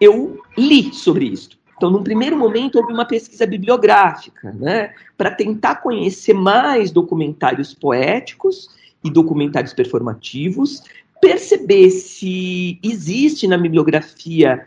eu 0.00 0.42
li 0.58 0.92
sobre 0.92 1.26
isso. 1.26 1.50
Então, 1.76 1.90
num 1.90 2.02
primeiro 2.02 2.36
momento, 2.36 2.76
houve 2.76 2.92
uma 2.92 3.04
pesquisa 3.04 3.46
bibliográfica, 3.46 4.52
né, 4.52 4.94
para 5.16 5.30
tentar 5.30 5.76
conhecer 5.76 6.32
mais 6.32 6.90
documentários 6.90 7.74
poéticos 7.74 8.68
e 9.04 9.10
documentários 9.10 9.74
performativos, 9.74 10.82
perceber 11.20 11.90
se 11.90 12.78
existe 12.82 13.46
na 13.46 13.58
bibliografia 13.58 14.64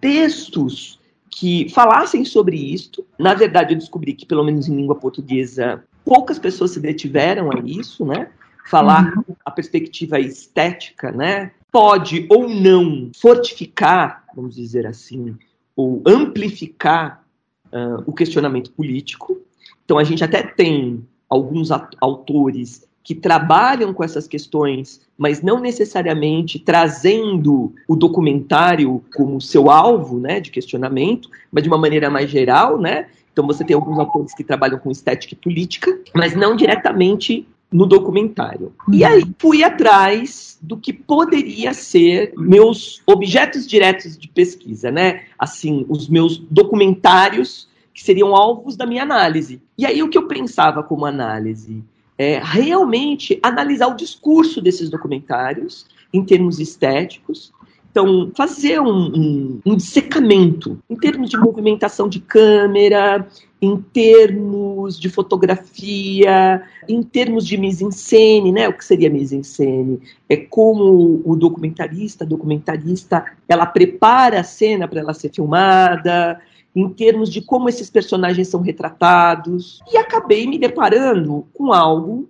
textos 0.00 0.98
que 1.30 1.68
falassem 1.70 2.24
sobre 2.24 2.56
isto. 2.56 3.04
Na 3.18 3.34
verdade, 3.34 3.74
eu 3.74 3.78
descobri 3.78 4.12
que, 4.12 4.26
pelo 4.26 4.44
menos 4.44 4.68
em 4.68 4.76
língua 4.76 4.94
portuguesa, 4.94 5.84
poucas 6.04 6.38
pessoas 6.38 6.72
se 6.72 6.80
detiveram 6.80 7.50
a 7.50 7.60
isso, 7.64 8.04
né? 8.04 8.30
Falar 8.66 9.16
uhum. 9.16 9.36
a 9.44 9.50
perspectiva 9.50 10.18
estética, 10.18 11.12
né? 11.12 11.52
Pode 11.70 12.26
ou 12.30 12.48
não 12.48 13.10
fortificar, 13.18 14.24
vamos 14.34 14.54
dizer 14.54 14.86
assim, 14.86 15.36
ou 15.76 16.02
amplificar 16.06 17.22
uh, 17.66 18.02
o 18.06 18.12
questionamento 18.12 18.72
político. 18.72 19.40
Então, 19.84 19.98
a 19.98 20.04
gente 20.04 20.24
até 20.24 20.42
tem 20.42 21.06
alguns 21.28 21.70
autores 22.00 22.87
que 23.08 23.14
trabalham 23.14 23.94
com 23.94 24.04
essas 24.04 24.28
questões, 24.28 25.00
mas 25.16 25.40
não 25.40 25.58
necessariamente 25.58 26.58
trazendo 26.58 27.72
o 27.88 27.96
documentário 27.96 29.02
como 29.16 29.40
seu 29.40 29.70
alvo, 29.70 30.20
né, 30.20 30.40
de 30.40 30.50
questionamento, 30.50 31.30
mas 31.50 31.62
de 31.62 31.70
uma 31.70 31.78
maneira 31.78 32.10
mais 32.10 32.28
geral, 32.28 32.78
né? 32.78 33.06
Então 33.32 33.46
você 33.46 33.64
tem 33.64 33.74
alguns 33.74 33.98
autores 33.98 34.34
que 34.34 34.44
trabalham 34.44 34.78
com 34.78 34.90
estética 34.90 35.32
e 35.32 35.38
política, 35.38 35.98
mas 36.14 36.36
não 36.36 36.54
diretamente 36.54 37.48
no 37.72 37.86
documentário. 37.86 38.74
E 38.92 39.02
aí 39.02 39.22
fui 39.38 39.64
atrás 39.64 40.58
do 40.60 40.76
que 40.76 40.92
poderia 40.92 41.72
ser 41.72 42.34
meus 42.36 43.00
objetos 43.06 43.66
diretos 43.66 44.18
de 44.18 44.28
pesquisa, 44.28 44.90
né? 44.90 45.22
Assim, 45.38 45.86
os 45.88 46.10
meus 46.10 46.36
documentários 46.36 47.70
que 47.94 48.04
seriam 48.04 48.36
alvos 48.36 48.76
da 48.76 48.84
minha 48.84 49.02
análise. 49.02 49.62
E 49.78 49.86
aí 49.86 50.02
o 50.02 50.10
que 50.10 50.18
eu 50.18 50.28
pensava 50.28 50.82
como 50.82 51.06
análise? 51.06 51.82
É, 52.18 52.40
realmente 52.42 53.38
analisar 53.42 53.86
o 53.86 53.96
discurso 53.96 54.60
desses 54.60 54.90
documentários 54.90 55.86
em 56.12 56.24
termos 56.24 56.58
estéticos. 56.58 57.52
Então, 57.90 58.30
fazer 58.36 58.80
um, 58.80 58.88
um, 58.88 59.60
um 59.64 59.76
dissecamento 59.76 60.78
em 60.90 60.96
termos 60.96 61.30
de 61.30 61.38
movimentação 61.38 62.08
de 62.08 62.20
câmera, 62.20 63.26
em 63.60 63.76
termos 63.76 64.98
de 65.00 65.08
fotografia, 65.08 66.62
em 66.88 67.02
termos 67.02 67.46
de 67.46 67.56
mise-en-scène, 67.56 68.52
né? 68.52 68.68
O 68.68 68.72
que 68.72 68.84
seria 68.84 69.10
mise-en-scène? 69.10 70.00
É 70.28 70.36
como 70.36 71.22
o 71.24 71.34
documentarista, 71.34 72.24
documentarista, 72.24 73.24
ela 73.48 73.66
prepara 73.66 74.40
a 74.40 74.44
cena 74.44 74.86
para 74.86 75.00
ela 75.00 75.14
ser 75.14 75.32
filmada, 75.34 76.40
em 76.78 76.88
termos 76.88 77.28
de 77.28 77.40
como 77.40 77.68
esses 77.68 77.90
personagens 77.90 78.48
são 78.48 78.60
retratados. 78.60 79.80
E 79.92 79.96
acabei 79.96 80.46
me 80.46 80.58
deparando 80.58 81.46
com 81.52 81.72
algo 81.72 82.28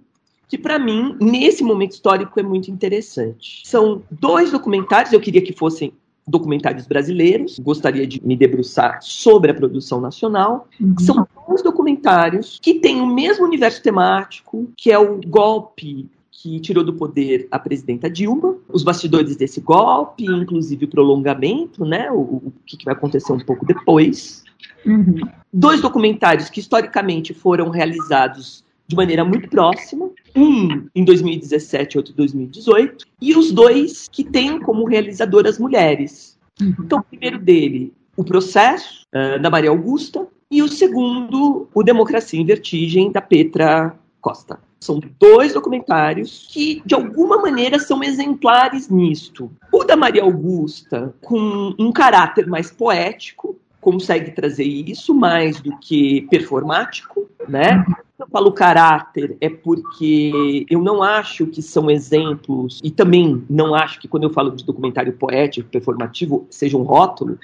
que, 0.49 0.57
para 0.57 0.79
mim, 0.79 1.15
nesse 1.21 1.63
momento 1.63 1.93
histórico, 1.93 2.41
é 2.41 2.43
muito 2.43 2.71
interessante. 2.71 3.63
São 3.65 4.03
dois 4.11 4.51
documentários, 4.51 5.13
eu 5.13 5.21
queria 5.21 5.43
que 5.43 5.53
fossem 5.53 5.93
documentários 6.27 6.87
brasileiros, 6.87 7.59
gostaria 7.59 8.07
de 8.07 8.25
me 8.25 8.37
debruçar 8.37 8.99
sobre 9.03 9.51
a 9.51 9.55
produção 9.55 10.01
nacional. 10.01 10.69
Uhum. 10.81 10.99
São 10.99 11.29
dois 11.47 11.63
documentários 11.63 12.59
que 12.63 12.75
têm 12.75 13.01
o 13.01 13.07
mesmo 13.07 13.45
universo 13.45 13.83
temático, 13.83 14.71
que 14.77 14.91
é 14.91 14.99
o 14.99 15.21
golpe 15.27 16.07
que 16.41 16.61
tirou 16.61 16.85
do 16.85 16.93
poder 16.93 17.49
a 17.51 17.59
presidenta 17.59 18.09
Dilma, 18.09 18.57
os 18.69 18.85
bastidores 18.85 19.35
desse 19.35 19.61
golpe, 19.61 20.25
inclusive 20.25 20.85
o 20.85 20.89
prolongamento, 20.89 21.85
né, 21.85 22.13
o, 22.13 22.21
o 22.21 22.53
que, 22.65 22.85
vai 22.85 22.95
acontecer 22.95 23.33
um 23.33 23.41
pouco 23.41 23.67
depois. 23.67 24.45
Uhum. 24.87 25.17
Dois 25.53 25.81
documentários 25.81 26.49
que 26.49 26.61
historicamente 26.61 27.35
foram 27.35 27.71
realizados 27.71 28.65
de 28.87 28.95
maneira 28.95 29.25
muito 29.25 29.49
próxima, 29.49 30.11
um 30.35 30.87
em 30.95 31.05
2017 31.05 31.95
e 31.95 31.99
outro 31.99 32.13
em 32.13 32.17
2018, 32.17 33.05
e 33.21 33.37
os 33.37 33.51
dois 33.51 34.09
que 34.11 34.23
têm 34.23 34.61
como 34.61 34.87
realizadoras 34.87 35.59
mulheres. 35.59 36.39
Uhum. 36.61 36.75
Então, 36.79 37.01
o 37.01 37.03
primeiro 37.03 37.41
dele, 37.41 37.93
o 38.17 38.23
processo 38.23 39.03
uh, 39.13 39.43
da 39.43 39.51
Maria 39.51 39.71
Augusta, 39.71 40.27
e 40.49 40.63
o 40.63 40.69
segundo, 40.69 41.69
o 41.75 41.83
Democracia 41.83 42.41
em 42.41 42.47
Vertigem, 42.47 43.11
da 43.11 43.21
Petra 43.21 43.99
Costa. 44.21 44.68
São 44.81 45.01
dois 45.19 45.55
documentários 45.55 46.47
que, 46.51 46.83
de 46.87 46.95
alguma 46.95 47.39
maneira, 47.39 47.79
são 47.79 48.03
exemplares 48.03 48.89
nisto. 48.89 49.51
O 49.73 49.85
da 49.85 49.97
Maria 49.97 50.23
Augusta, 50.23 51.15
com 51.21 51.75
um 51.79 51.91
caráter 51.91 52.47
mais 52.47 52.71
poético, 52.71 53.59
consegue 53.81 54.31
trazer 54.33 54.65
isso 54.65 55.15
mais 55.15 55.61
do 55.61 55.77
que 55.79 56.23
performático, 56.31 57.29
né? 57.49 57.85
Eu 58.19 58.27
falo 58.27 58.53
caráter 58.53 59.37
é 59.41 59.49
porque 59.49 60.67
eu 60.69 60.83
não 60.83 61.03
acho 61.03 61.47
que 61.47 61.63
são 61.63 61.89
exemplos, 61.89 62.81
e 62.83 62.91
também 62.91 63.45
não 63.49 63.75
acho 63.75 64.01
que 64.01 64.09
quando 64.09 64.25
eu 64.25 64.31
falo 64.31 64.51
de 64.51 64.65
documentário 64.65 65.13
poético, 65.13 65.71
performativo, 65.71 66.47
seja 66.51 66.77
um 66.77 66.83
rótulo, 66.83 67.39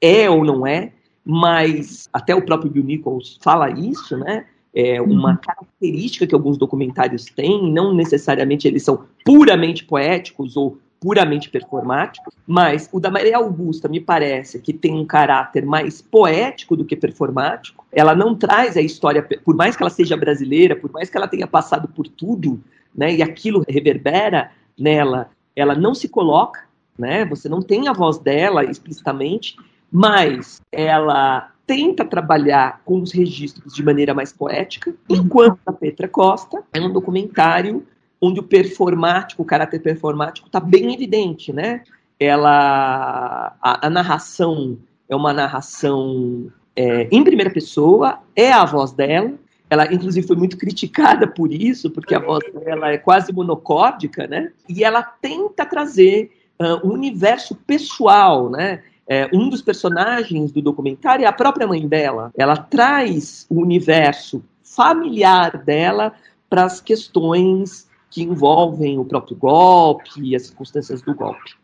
é 0.00 0.28
ou 0.28 0.44
não 0.44 0.66
é, 0.66 0.92
mas 1.24 2.08
até 2.12 2.34
o 2.34 2.44
próprio 2.44 2.70
Bill 2.70 2.84
Nichols 2.84 3.38
fala 3.40 3.70
isso, 3.70 4.16
né? 4.16 4.46
É, 4.76 5.00
uma 5.00 5.30
uhum. 5.30 5.38
característica 5.42 6.26
que 6.26 6.34
alguns 6.34 6.58
documentários 6.58 7.24
têm, 7.24 7.72
não 7.72 7.94
necessariamente 7.94 8.68
eles 8.68 8.82
são 8.82 9.04
puramente 9.24 9.82
poéticos 9.82 10.54
ou 10.54 10.78
puramente 11.00 11.48
performáticos, 11.48 12.34
mas 12.46 12.88
o 12.92 13.00
da 13.00 13.10
Maria 13.10 13.38
Augusta 13.38 13.88
me 13.88 14.00
parece 14.00 14.58
que 14.58 14.74
tem 14.74 14.94
um 14.94 15.06
caráter 15.06 15.64
mais 15.64 16.02
poético 16.02 16.76
do 16.76 16.84
que 16.84 16.96
performático. 16.96 17.86
Ela 17.90 18.14
não 18.14 18.34
traz 18.34 18.76
a 18.76 18.82
história, 18.82 19.22
por 19.22 19.54
mais 19.56 19.76
que 19.76 19.82
ela 19.82 19.90
seja 19.90 20.16
brasileira, 20.16 20.76
por 20.76 20.90
mais 20.92 21.08
que 21.08 21.16
ela 21.16 21.28
tenha 21.28 21.46
passado 21.46 21.88
por 21.88 22.06
tudo, 22.06 22.60
né, 22.94 23.14
e 23.14 23.22
aquilo 23.22 23.64
reverbera 23.66 24.50
nela, 24.78 25.30
ela 25.54 25.74
não 25.74 25.94
se 25.94 26.08
coloca, 26.08 26.64
né, 26.98 27.24
você 27.24 27.48
não 27.48 27.62
tem 27.62 27.88
a 27.88 27.92
voz 27.92 28.18
dela 28.18 28.64
explicitamente, 28.64 29.56
mas 29.90 30.60
ela 30.72 31.50
tenta 31.66 32.04
trabalhar 32.04 32.80
com 32.84 33.00
os 33.00 33.12
registros 33.12 33.74
de 33.74 33.82
maneira 33.82 34.14
mais 34.14 34.32
poética, 34.32 34.94
enquanto 35.08 35.58
a 35.66 35.72
Petra 35.72 36.06
Costa 36.06 36.62
é 36.72 36.80
um 36.80 36.92
documentário 36.92 37.84
onde 38.20 38.40
o 38.40 38.42
performático, 38.42 39.42
o 39.42 39.44
caráter 39.44 39.80
performático 39.82 40.46
está 40.46 40.60
bem 40.60 40.94
evidente, 40.94 41.52
né? 41.52 41.82
Ela, 42.18 43.56
a, 43.60 43.86
a 43.86 43.90
narração 43.90 44.78
é 45.08 45.14
uma 45.14 45.32
narração 45.32 46.50
é, 46.74 47.08
em 47.10 47.22
primeira 47.22 47.50
pessoa, 47.50 48.20
é 48.34 48.52
a 48.52 48.64
voz 48.64 48.92
dela, 48.92 49.34
ela, 49.68 49.92
inclusive, 49.92 50.26
foi 50.26 50.36
muito 50.36 50.56
criticada 50.56 51.26
por 51.26 51.52
isso, 51.52 51.90
porque 51.90 52.14
a 52.14 52.20
voz 52.20 52.44
dela 52.52 52.92
é 52.92 52.98
quase 52.98 53.32
monocórdica, 53.32 54.26
né? 54.26 54.52
E 54.68 54.84
ela 54.84 55.02
tenta 55.02 55.66
trazer 55.66 56.30
uh, 56.60 56.86
um 56.86 56.92
universo 56.92 57.54
pessoal, 57.66 58.48
né? 58.48 58.82
É, 59.08 59.28
um 59.32 59.48
dos 59.48 59.62
personagens 59.62 60.50
do 60.50 60.60
documentário 60.60 61.24
é 61.24 61.28
a 61.28 61.32
própria 61.32 61.66
mãe 61.66 61.86
dela. 61.86 62.32
Ela 62.36 62.56
traz 62.56 63.46
o 63.48 63.60
universo 63.60 64.42
familiar 64.62 65.62
dela 65.64 66.12
para 66.50 66.64
as 66.64 66.80
questões 66.80 67.88
que 68.10 68.22
envolvem 68.22 68.98
o 68.98 69.04
próprio 69.04 69.36
golpe 69.36 70.10
e 70.20 70.34
as 70.34 70.46
circunstâncias 70.46 71.02
do 71.02 71.14
golpe. 71.14 71.54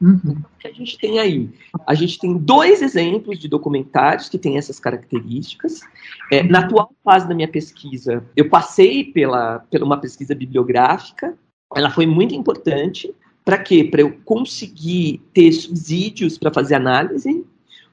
Uhum. 0.00 0.36
O 0.56 0.58
que 0.58 0.66
a 0.66 0.72
gente 0.72 0.96
tem 0.96 1.18
aí? 1.18 1.50
A 1.86 1.94
gente 1.94 2.18
tem 2.18 2.36
dois 2.36 2.80
exemplos 2.80 3.38
de 3.38 3.46
documentários 3.46 4.28
que 4.28 4.38
têm 4.38 4.56
essas 4.56 4.80
características. 4.80 5.80
É, 6.32 6.42
na 6.42 6.60
atual 6.60 6.90
fase 7.04 7.28
da 7.28 7.34
minha 7.34 7.48
pesquisa, 7.48 8.24
eu 8.34 8.48
passei 8.48 9.04
pela, 9.04 9.58
pela 9.70 9.84
uma 9.84 10.00
pesquisa 10.00 10.34
bibliográfica. 10.34 11.36
Ela 11.76 11.90
foi 11.90 12.06
muito 12.06 12.34
importante. 12.34 13.14
Para 13.50 13.58
quê? 13.58 13.82
Para 13.82 14.02
eu 14.02 14.16
conseguir 14.24 15.20
ter 15.34 15.50
subsídios 15.50 16.38
para 16.38 16.54
fazer 16.54 16.76
análise 16.76 17.44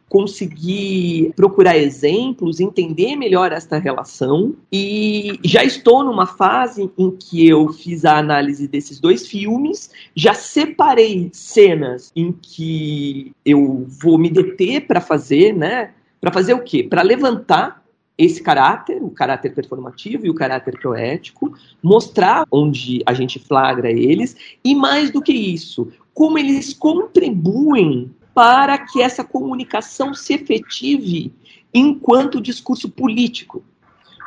conseguir 0.07 1.33
procurar 1.35 1.77
exemplos, 1.77 2.59
entender 2.59 3.15
melhor 3.15 3.51
esta 3.51 3.79
relação. 3.79 4.55
E 4.71 5.39
já 5.43 5.63
estou 5.63 6.03
numa 6.03 6.27
fase 6.27 6.89
em 6.95 7.09
que 7.11 7.45
eu 7.47 7.73
fiz 7.73 8.05
a 8.05 8.19
análise 8.19 8.67
desses 8.67 8.99
dois 8.99 9.27
filmes, 9.27 9.89
já 10.15 10.35
separei 10.35 11.29
cenas 11.33 12.11
em 12.15 12.31
que 12.31 13.33
eu 13.43 13.83
vou 14.01 14.19
me 14.19 14.29
deter 14.29 14.85
para 14.85 15.01
fazer, 15.01 15.53
né? 15.53 15.91
Para 16.21 16.31
fazer 16.31 16.53
o 16.53 16.63
quê? 16.63 16.83
Para 16.83 17.01
levantar 17.01 17.83
esse 18.17 18.41
caráter, 18.41 19.01
o 19.03 19.11
caráter 19.11 19.53
performativo 19.53 20.25
e 20.25 20.29
o 20.29 20.33
caráter 20.33 20.79
poético, 20.81 21.53
mostrar 21.83 22.45
onde 22.51 23.03
a 23.05 23.13
gente 23.13 23.37
flagra 23.37 23.91
eles, 23.91 24.35
e 24.63 24.73
mais 24.73 25.11
do 25.11 25.21
que 25.21 25.33
isso, 25.33 25.91
como 26.13 26.37
eles 26.37 26.73
contribuem 26.73 28.11
para 28.33 28.77
que 28.77 29.01
essa 29.01 29.23
comunicação 29.23 30.13
se 30.13 30.33
efetive 30.33 31.33
enquanto 31.73 32.41
discurso 32.41 32.89
político. 32.89 33.63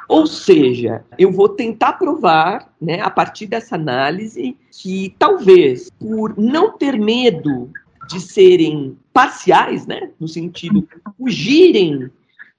Ou 0.09 0.27
seja, 0.27 1.05
eu 1.17 1.31
vou 1.31 1.49
tentar 1.49 1.93
provar, 1.93 2.73
né, 2.81 3.01
a 3.01 3.11
partir 3.11 3.47
dessa 3.47 3.77
análise, 3.77 4.57
que 4.73 5.15
talvez 5.19 5.91
por 5.91 6.37
não 6.37 6.77
ter 6.77 6.99
medo 6.99 7.71
de 8.09 8.21
serem 8.21 8.97
parciais, 9.13 9.87
né, 9.87 10.11
no 10.19 10.27
sentido 10.27 10.87
fugirem 11.17 12.11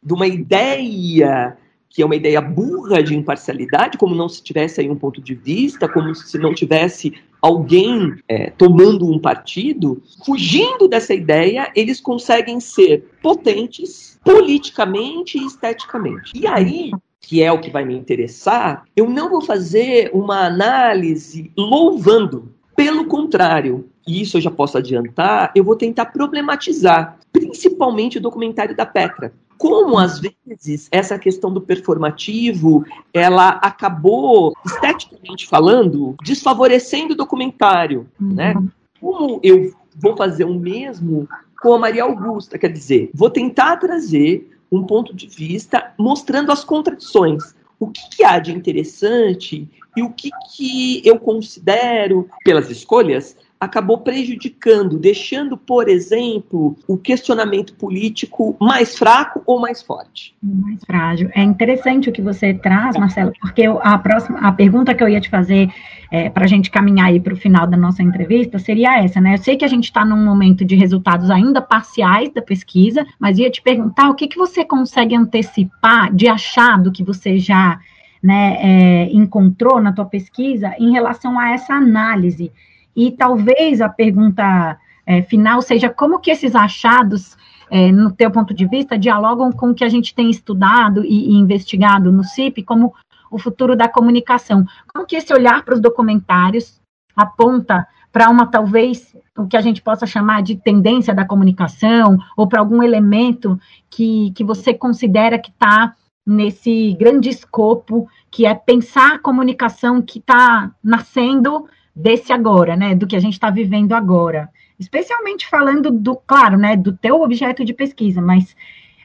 de 0.03 0.13
uma 0.13 0.27
ideia 0.27 1.57
que 1.91 2.01
é 2.01 2.05
uma 2.05 2.15
ideia 2.15 2.39
burra 2.39 3.03
de 3.03 3.13
imparcialidade, 3.13 3.97
como 3.97 4.15
não 4.15 4.29
se 4.29 4.41
tivesse 4.41 4.79
aí 4.79 4.89
um 4.89 4.95
ponto 4.95 5.21
de 5.21 5.35
vista, 5.35 5.89
como 5.89 6.15
se 6.15 6.37
não 6.37 6.53
tivesse 6.53 7.13
alguém 7.41 8.15
é, 8.29 8.49
tomando 8.51 9.11
um 9.11 9.19
partido, 9.19 10.01
fugindo 10.25 10.87
dessa 10.87 11.13
ideia, 11.13 11.69
eles 11.75 11.99
conseguem 11.99 12.61
ser 12.61 13.09
potentes 13.21 14.17
politicamente 14.23 15.37
e 15.37 15.45
esteticamente. 15.45 16.31
E 16.33 16.47
aí, 16.47 16.91
que 17.19 17.43
é 17.43 17.51
o 17.51 17.59
que 17.59 17.69
vai 17.69 17.83
me 17.83 17.95
interessar, 17.95 18.85
eu 18.95 19.09
não 19.09 19.29
vou 19.29 19.41
fazer 19.41 20.11
uma 20.13 20.45
análise 20.45 21.51
louvando. 21.57 22.53
Pelo 22.73 23.05
contrário, 23.05 23.89
e 24.07 24.21
isso 24.21 24.37
eu 24.37 24.41
já 24.41 24.49
posso 24.49 24.77
adiantar, 24.77 25.51
eu 25.53 25.63
vou 25.63 25.75
tentar 25.75 26.05
problematizar, 26.05 27.17
principalmente 27.31 28.17
o 28.17 28.21
documentário 28.21 28.75
da 28.75 28.85
Petra 28.85 29.33
como 29.61 29.99
às 29.99 30.19
vezes 30.19 30.87
essa 30.91 31.19
questão 31.19 31.53
do 31.53 31.61
performativo 31.61 32.83
ela 33.13 33.49
acabou 33.61 34.55
esteticamente 34.65 35.47
falando 35.47 36.15
desfavorecendo 36.23 37.13
o 37.13 37.15
documentário, 37.15 38.07
uhum. 38.19 38.33
né? 38.33 38.55
Como 38.99 39.39
eu 39.43 39.71
vou 39.95 40.17
fazer 40.17 40.45
o 40.45 40.55
mesmo 40.55 41.29
com 41.61 41.75
a 41.75 41.77
Maria 41.77 42.05
Augusta, 42.05 42.57
quer 42.57 42.71
dizer, 42.71 43.11
vou 43.13 43.29
tentar 43.29 43.77
trazer 43.77 44.51
um 44.71 44.83
ponto 44.83 45.15
de 45.15 45.27
vista 45.27 45.93
mostrando 45.95 46.51
as 46.51 46.63
contradições, 46.63 47.53
o 47.79 47.85
que, 47.85 48.01
que 48.09 48.23
há 48.23 48.39
de 48.39 48.51
interessante 48.51 49.69
e 49.95 50.01
o 50.01 50.09
que, 50.09 50.31
que 50.55 51.03
eu 51.05 51.19
considero 51.19 52.27
pelas 52.43 52.71
escolhas 52.71 53.37
acabou 53.61 53.99
prejudicando, 53.99 54.97
deixando, 54.97 55.55
por 55.55 55.87
exemplo, 55.87 56.75
o 56.87 56.97
questionamento 56.97 57.75
político 57.75 58.57
mais 58.59 58.97
fraco 58.97 59.43
ou 59.45 59.59
mais 59.59 59.83
forte? 59.83 60.33
Mais 60.41 60.83
frágil. 60.83 61.29
É 61.35 61.43
interessante 61.43 62.09
o 62.09 62.11
que 62.11 62.23
você 62.23 62.55
traz, 62.55 62.97
Marcelo, 62.97 63.31
porque 63.39 63.65
a 63.65 63.99
próxima, 63.99 64.39
a 64.39 64.51
pergunta 64.51 64.95
que 64.95 65.03
eu 65.03 65.07
ia 65.07 65.21
te 65.21 65.29
fazer 65.29 65.69
é, 66.09 66.27
para 66.27 66.45
a 66.45 66.47
gente 66.47 66.71
caminhar 66.71 67.09
aí 67.09 67.19
para 67.19 67.35
o 67.35 67.37
final 67.37 67.67
da 67.67 67.77
nossa 67.77 68.01
entrevista 68.01 68.57
seria 68.57 68.97
essa, 69.03 69.21
né? 69.21 69.35
Eu 69.35 69.37
sei 69.37 69.55
que 69.55 69.63
a 69.63 69.67
gente 69.67 69.83
está 69.83 70.03
num 70.03 70.25
momento 70.25 70.65
de 70.65 70.75
resultados 70.75 71.29
ainda 71.29 71.61
parciais 71.61 72.33
da 72.33 72.41
pesquisa, 72.41 73.05
mas 73.19 73.37
ia 73.37 73.51
te 73.51 73.61
perguntar 73.61 74.09
o 74.09 74.15
que, 74.15 74.27
que 74.27 74.39
você 74.39 74.65
consegue 74.65 75.15
antecipar 75.15 76.11
de 76.11 76.27
achado 76.27 76.91
que 76.91 77.03
você 77.03 77.37
já 77.37 77.79
né, 78.23 78.57
é, 78.59 79.09
encontrou 79.13 79.79
na 79.79 79.93
tua 79.93 80.05
pesquisa 80.05 80.73
em 80.79 80.91
relação 80.91 81.39
a 81.39 81.51
essa 81.51 81.75
análise 81.75 82.51
e 82.95 83.11
talvez 83.11 83.81
a 83.81 83.89
pergunta 83.89 84.77
é, 85.05 85.21
final 85.21 85.61
seja 85.61 85.89
como 85.89 86.19
que 86.19 86.31
esses 86.31 86.55
achados, 86.55 87.37
é, 87.69 87.91
no 87.91 88.11
teu 88.11 88.29
ponto 88.31 88.53
de 88.53 88.67
vista, 88.67 88.97
dialogam 88.97 89.51
com 89.51 89.69
o 89.69 89.75
que 89.75 89.83
a 89.83 89.89
gente 89.89 90.13
tem 90.13 90.29
estudado 90.29 91.03
e, 91.03 91.31
e 91.31 91.33
investigado 91.33 92.11
no 92.11 92.23
CIP 92.23 92.63
como 92.63 92.93
o 93.29 93.39
futuro 93.39 93.75
da 93.75 93.87
comunicação. 93.87 94.65
Como 94.93 95.05
que 95.05 95.15
esse 95.15 95.33
olhar 95.33 95.63
para 95.63 95.73
os 95.73 95.79
documentários 95.79 96.79
aponta 97.15 97.87
para 98.11 98.29
uma 98.29 98.45
talvez 98.45 99.15
o 99.37 99.47
que 99.47 99.55
a 99.55 99.61
gente 99.61 99.81
possa 99.81 100.05
chamar 100.05 100.43
de 100.43 100.55
tendência 100.57 101.13
da 101.13 101.25
comunicação 101.25 102.17
ou 102.35 102.45
para 102.45 102.59
algum 102.59 102.83
elemento 102.83 103.57
que, 103.89 104.31
que 104.31 104.43
você 104.43 104.73
considera 104.73 105.39
que 105.39 105.49
está 105.49 105.95
nesse 106.25 106.93
grande 106.99 107.29
escopo 107.29 108.07
que 108.29 108.45
é 108.45 108.53
pensar 108.53 109.15
a 109.15 109.19
comunicação 109.19 110.01
que 110.01 110.19
está 110.19 110.71
nascendo 110.83 111.67
desse 111.95 112.31
agora, 112.31 112.75
né, 112.75 112.95
do 112.95 113.07
que 113.07 113.15
a 113.15 113.19
gente 113.19 113.33
está 113.33 113.49
vivendo 113.49 113.93
agora. 113.93 114.49
Especialmente 114.79 115.47
falando 115.47 115.91
do, 115.91 116.15
claro, 116.15 116.57
né, 116.57 116.75
do 116.75 116.93
teu 116.93 117.21
objeto 117.21 117.63
de 117.63 117.73
pesquisa, 117.73 118.21
mas 118.21 118.55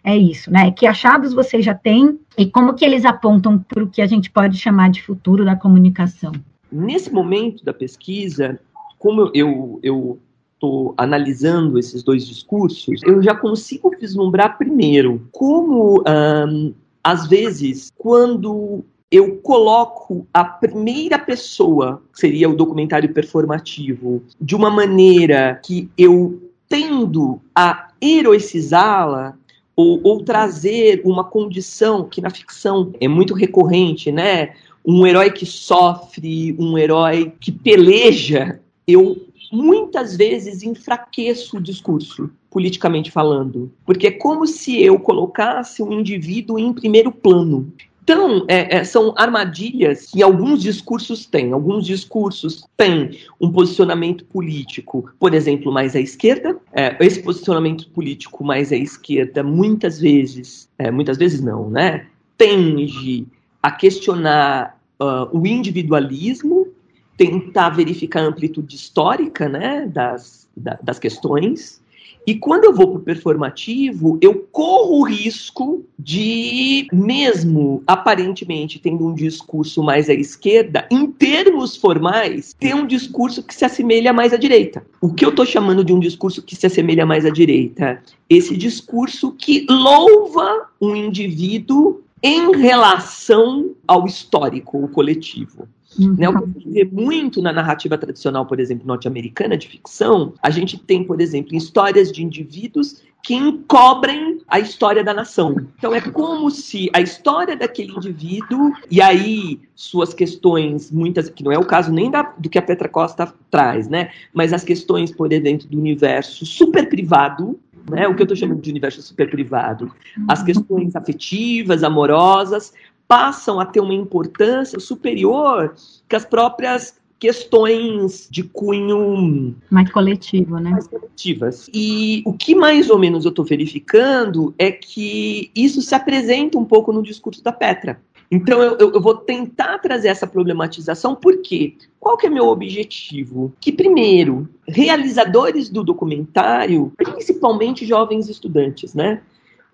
é 0.03 0.17
isso, 0.17 0.51
né? 0.53 0.71
Que 0.71 0.87
achados 0.87 1.35
você 1.35 1.61
já 1.61 1.75
tem 1.75 2.19
e 2.39 2.47
como 2.47 2.75
que 2.75 2.85
eles 2.85 3.05
apontam 3.05 3.59
para 3.59 3.83
o 3.83 3.91
que 3.91 4.01
a 4.01 4.07
gente 4.07 4.31
pode 4.31 4.57
chamar 4.57 4.89
de 4.89 5.03
futuro 5.03 5.45
da 5.45 5.57
comunicação? 5.57 6.33
Nesse 6.71 7.13
momento 7.13 7.65
da 7.65 7.75
pesquisa, 7.75 8.59
como 8.99 9.31
eu 9.35 9.81
eu 9.83 10.19
estou 10.55 10.95
analisando 10.97 11.79
esses 11.79 12.03
dois 12.03 12.27
discursos, 12.27 13.03
eu 13.03 13.23
já 13.23 13.35
consigo 13.35 13.91
vislumbrar 14.01 14.57
primeiro 14.57 15.29
como 15.33 16.03
um, 16.09 16.73
às 17.05 17.27
vezes 17.27 17.93
quando 17.99 18.85
eu 19.11 19.37
coloco 19.37 20.27
a 20.35 20.45
primeira 20.45 21.19
pessoa, 21.19 22.03
que 22.13 22.21
seria 22.21 22.49
o 22.49 22.57
documentário 22.57 23.13
performativo, 23.13 24.23
de 24.41 24.57
uma 24.57 24.71
maneira 24.71 25.61
que 25.65 25.89
eu 25.97 26.43
tendo 26.69 27.41
a 27.55 27.89
heroicizá-la 28.03 29.37
ou, 29.77 30.01
ou, 30.03 30.25
trazer 30.25 31.03
uma 31.05 31.23
condição 31.23 32.09
que 32.09 32.21
na 32.21 32.31
ficção 32.31 32.93
é 32.99 33.07
muito 33.07 33.35
recorrente, 33.35 34.11
né? 34.11 34.55
Um 34.85 35.07
herói 35.07 35.31
que 35.31 35.45
sofre, 35.45 36.57
um 36.59 36.79
herói 36.79 37.33
que 37.39 37.53
peleja. 37.53 38.59
Eu 38.87 39.17
muitas 39.53 40.17
vezes 40.17 40.63
enfraqueço 40.63 41.59
o 41.59 41.61
discurso, 41.61 42.31
politicamente 42.51 43.11
falando, 43.11 43.71
porque 43.85 44.09
é 44.09 44.11
como 44.11 44.47
se 44.47 44.83
eu 44.83 44.99
colocasse 44.99 45.83
um 45.83 45.93
indivíduo 45.93 46.59
em 46.59 46.73
primeiro 46.73 47.13
plano. 47.13 47.73
Então, 48.07 48.45
é, 48.47 48.77
é, 48.77 48.85
são 48.85 49.13
armadilhas 49.17 50.07
que 50.13 50.23
alguns 50.23 50.63
discursos 50.63 51.27
têm. 51.27 51.53
Alguns 51.53 51.85
discursos 51.85 52.65
têm 52.77 53.19
um 53.41 53.51
posicionamento 53.51 54.25
político, 54.27 55.11
por 55.19 55.35
exemplo, 55.35 55.73
mais 55.73 55.97
à 55.97 56.01
esquerda. 56.01 56.57
É, 56.73 56.97
esse 57.05 57.21
posicionamento 57.21 57.91
político 57.91 58.45
mais 58.45 58.71
à 58.71 58.77
esquerda, 58.77 59.43
muitas 59.43 59.99
vezes, 59.99 60.69
é, 60.79 60.89
muitas 60.89 61.19
vezes 61.19 61.41
não, 61.41 61.69
né? 61.69 62.07
Tende 62.39 63.27
a 63.61 63.73
questionar 63.73 64.79
uh, 65.01 65.37
o 65.37 65.45
individualismo, 65.45 66.69
tentar 67.17 67.71
verificar 67.71 68.21
a 68.21 68.27
amplitude 68.29 68.73
histórica 68.73 69.49
né, 69.49 69.85
das, 69.93 70.49
da, 70.57 70.79
das 70.81 71.01
questões. 71.01 71.83
E 72.27 72.35
quando 72.35 72.65
eu 72.65 72.75
vou 72.75 72.89
para 72.89 72.99
o 72.99 73.03
performativo, 73.03 74.19
eu 74.21 74.47
corro 74.51 74.99
o 74.99 75.05
risco 75.05 75.85
de, 75.97 76.89
mesmo 76.93 77.85
aparentemente 77.87 78.81
tendo 78.81 79.07
um 79.07 79.15
discurso 79.15 79.81
mais 79.81 80.11
à 80.11 80.13
esquerda, 80.13 80.89
em 80.91 81.07
termos 81.07 81.77
formais, 81.77 82.53
ter 82.59 82.75
um 82.75 82.85
discurso 82.85 83.45
que 83.45 83.55
se 83.55 83.65
assemelha 83.65 84.13
mais 84.13 84.33
à 84.33 84.37
direita. 84.37 84.85
O 85.01 85.15
que 85.15 85.25
eu 85.25 85.31
estou 85.31 85.47
chamando 85.47 85.85
de 85.85 85.93
um 85.93 86.01
discurso 86.01 86.43
que 86.43 86.57
se 86.57 86.67
assemelha 86.67 87.07
mais 87.07 87.25
à 87.25 87.31
direita? 87.31 88.03
Esse 88.29 88.57
discurso 88.57 89.31
que 89.31 89.65
louva 89.71 90.69
um 90.81 90.97
indivíduo 90.97 92.03
em 92.21 92.57
relação 92.57 93.71
ao 93.87 94.05
histórico, 94.05 94.83
o 94.83 94.89
coletivo. 94.89 95.69
Uhum. 95.99 96.15
Né, 96.19 96.29
o 96.29 96.37
que 96.37 96.45
a 96.45 96.47
gente 96.47 96.71
vê 96.71 96.85
muito 96.85 97.41
na 97.41 97.53
narrativa 97.53 97.97
tradicional, 97.97 98.47
por 98.47 98.61
exemplo, 98.61 98.87
norte-americana 98.87 99.57
de 99.57 99.69
ficção, 99.69 100.35
a 100.43 100.51
gente 100.51 100.79
tem, 100.79 101.03
por 101.05 101.21
exemplo, 101.21 101.55
histórias 101.55 102.13
de 102.13 102.23
indivíduos 102.23 103.03
que 103.27 103.35
encobrem 103.35 104.39
a 104.47 104.61
história 104.61 105.03
da 105.03 105.13
nação. 105.13 105.57
Então 105.77 105.93
é 105.93 106.01
como 106.01 106.49
se 106.49 106.89
a 106.93 107.01
história 107.01 107.57
daquele 107.57 107.93
indivíduo, 107.93 108.73
e 108.89 109.03
aí 109.03 109.61
suas 109.75 110.15
questões, 110.15 110.93
muitas, 110.93 111.29
que 111.29 111.43
não 111.43 111.51
é 111.51 111.59
o 111.59 111.65
caso 111.65 111.91
nem 111.91 112.09
da, 112.09 112.23
do 112.23 112.49
que 112.49 112.57
a 112.57 112.63
Petra 112.63 112.89
Costa 112.89 113.35
traz, 113.51 113.89
né? 113.89 114.11
Mas 114.33 114.53
as 114.53 114.63
questões, 114.63 115.11
por 115.11 115.29
dentro 115.29 115.67
do 115.67 115.77
universo 115.77 116.47
super 116.47 116.89
privado, 116.89 117.59
né? 117.91 118.07
O 118.07 118.15
que 118.15 118.23
eu 118.23 118.25
estou 118.25 118.37
chamando 118.37 118.61
de 118.61 118.71
universo 118.71 119.03
super 119.03 119.29
privado. 119.29 119.91
As 120.29 120.43
questões 120.43 120.95
afetivas, 120.95 121.83
amorosas, 121.83 122.73
passam 123.09 123.61
a 123.61 123.67
ter 123.67 123.81
uma 123.81 123.95
importância 123.95 124.81
superior 124.81 125.75
que 126.09 126.17
as 126.17 126.25
próprias 126.25 126.97
questões 127.19 128.29
de 128.31 128.43
cunho 128.43 129.57
mais 129.71 129.91
coletivo, 129.91 130.59
né? 130.59 130.71
Mais 130.71 130.87
coletivas. 130.87 131.69
E 131.73 132.23
o 132.27 132.33
que 132.33 132.55
mais 132.55 132.91
ou 132.91 132.99
menos 132.99 133.25
eu 133.25 133.31
estou 133.31 133.45
verificando 133.45 134.55
é 134.59 134.71
que 134.71 135.51
isso 135.55 135.81
se 135.81 135.95
apresenta 135.95 136.59
um 136.59 136.65
pouco 136.65 136.93
no 136.93 137.03
discurso 137.03 137.43
da 137.43 137.53
Petra. 137.53 138.01
Então 138.31 138.61
eu, 138.61 138.77
eu, 138.77 139.01
vou 139.01 139.15
tentar 139.15 139.79
trazer 139.79 140.09
essa 140.09 140.27
problematização, 140.27 141.15
porque 141.15 141.77
qual 142.01 142.17
que 142.17 142.27
é 142.27 142.31
meu 142.31 142.49
objetivo? 142.49 143.53
Que 143.61 143.71
primeiro, 143.71 144.49
realizadores 144.67 145.69
do 145.69 145.85
documentário, 145.85 146.93
principalmente 146.97 147.87
jovens 147.87 148.29
estudantes, 148.29 148.95
né? 148.95 149.23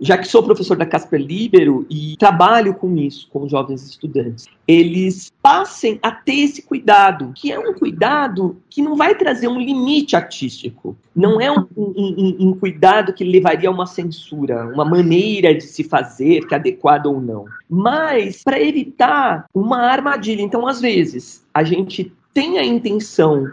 Já 0.02 0.18
que 0.18 0.26
sou 0.26 0.42
professor 0.42 0.76
da 0.76 0.84
Casper 0.84 1.20
Libero 1.20 1.86
e 1.88 2.16
trabalho 2.18 2.74
com 2.74 2.96
isso, 2.96 3.28
com 3.32 3.48
jovens 3.48 3.88
estudantes, 3.88 4.48
eles 4.66 5.32
passem 5.40 6.00
a 6.02 6.10
ter 6.10 6.40
esse 6.40 6.62
cuidado, 6.62 7.32
que 7.36 7.52
é 7.52 7.58
um 7.58 7.72
cuidado 7.72 8.56
que 8.68 8.82
não 8.82 8.96
vai 8.96 9.14
trazer 9.14 9.46
um 9.46 9.60
limite 9.60 10.16
artístico, 10.16 10.96
não 11.14 11.40
é 11.40 11.52
um, 11.52 11.66
um, 11.76 12.36
um 12.40 12.54
cuidado 12.54 13.12
que 13.12 13.22
levaria 13.22 13.68
a 13.68 13.72
uma 13.72 13.86
censura, 13.86 14.66
uma 14.66 14.84
maneira 14.84 15.54
de 15.54 15.62
se 15.62 15.84
fazer, 15.84 16.48
que 16.48 16.54
é 16.54 16.56
adequada 16.56 17.08
ou 17.08 17.20
não, 17.20 17.44
mas 17.70 18.42
para 18.42 18.60
evitar 18.60 19.46
uma 19.54 19.82
armadilha. 19.82 20.42
Então, 20.42 20.66
às 20.66 20.80
vezes, 20.80 21.46
a 21.54 21.62
gente 21.62 22.12
tem 22.34 22.58
a 22.58 22.64
intenção 22.64 23.46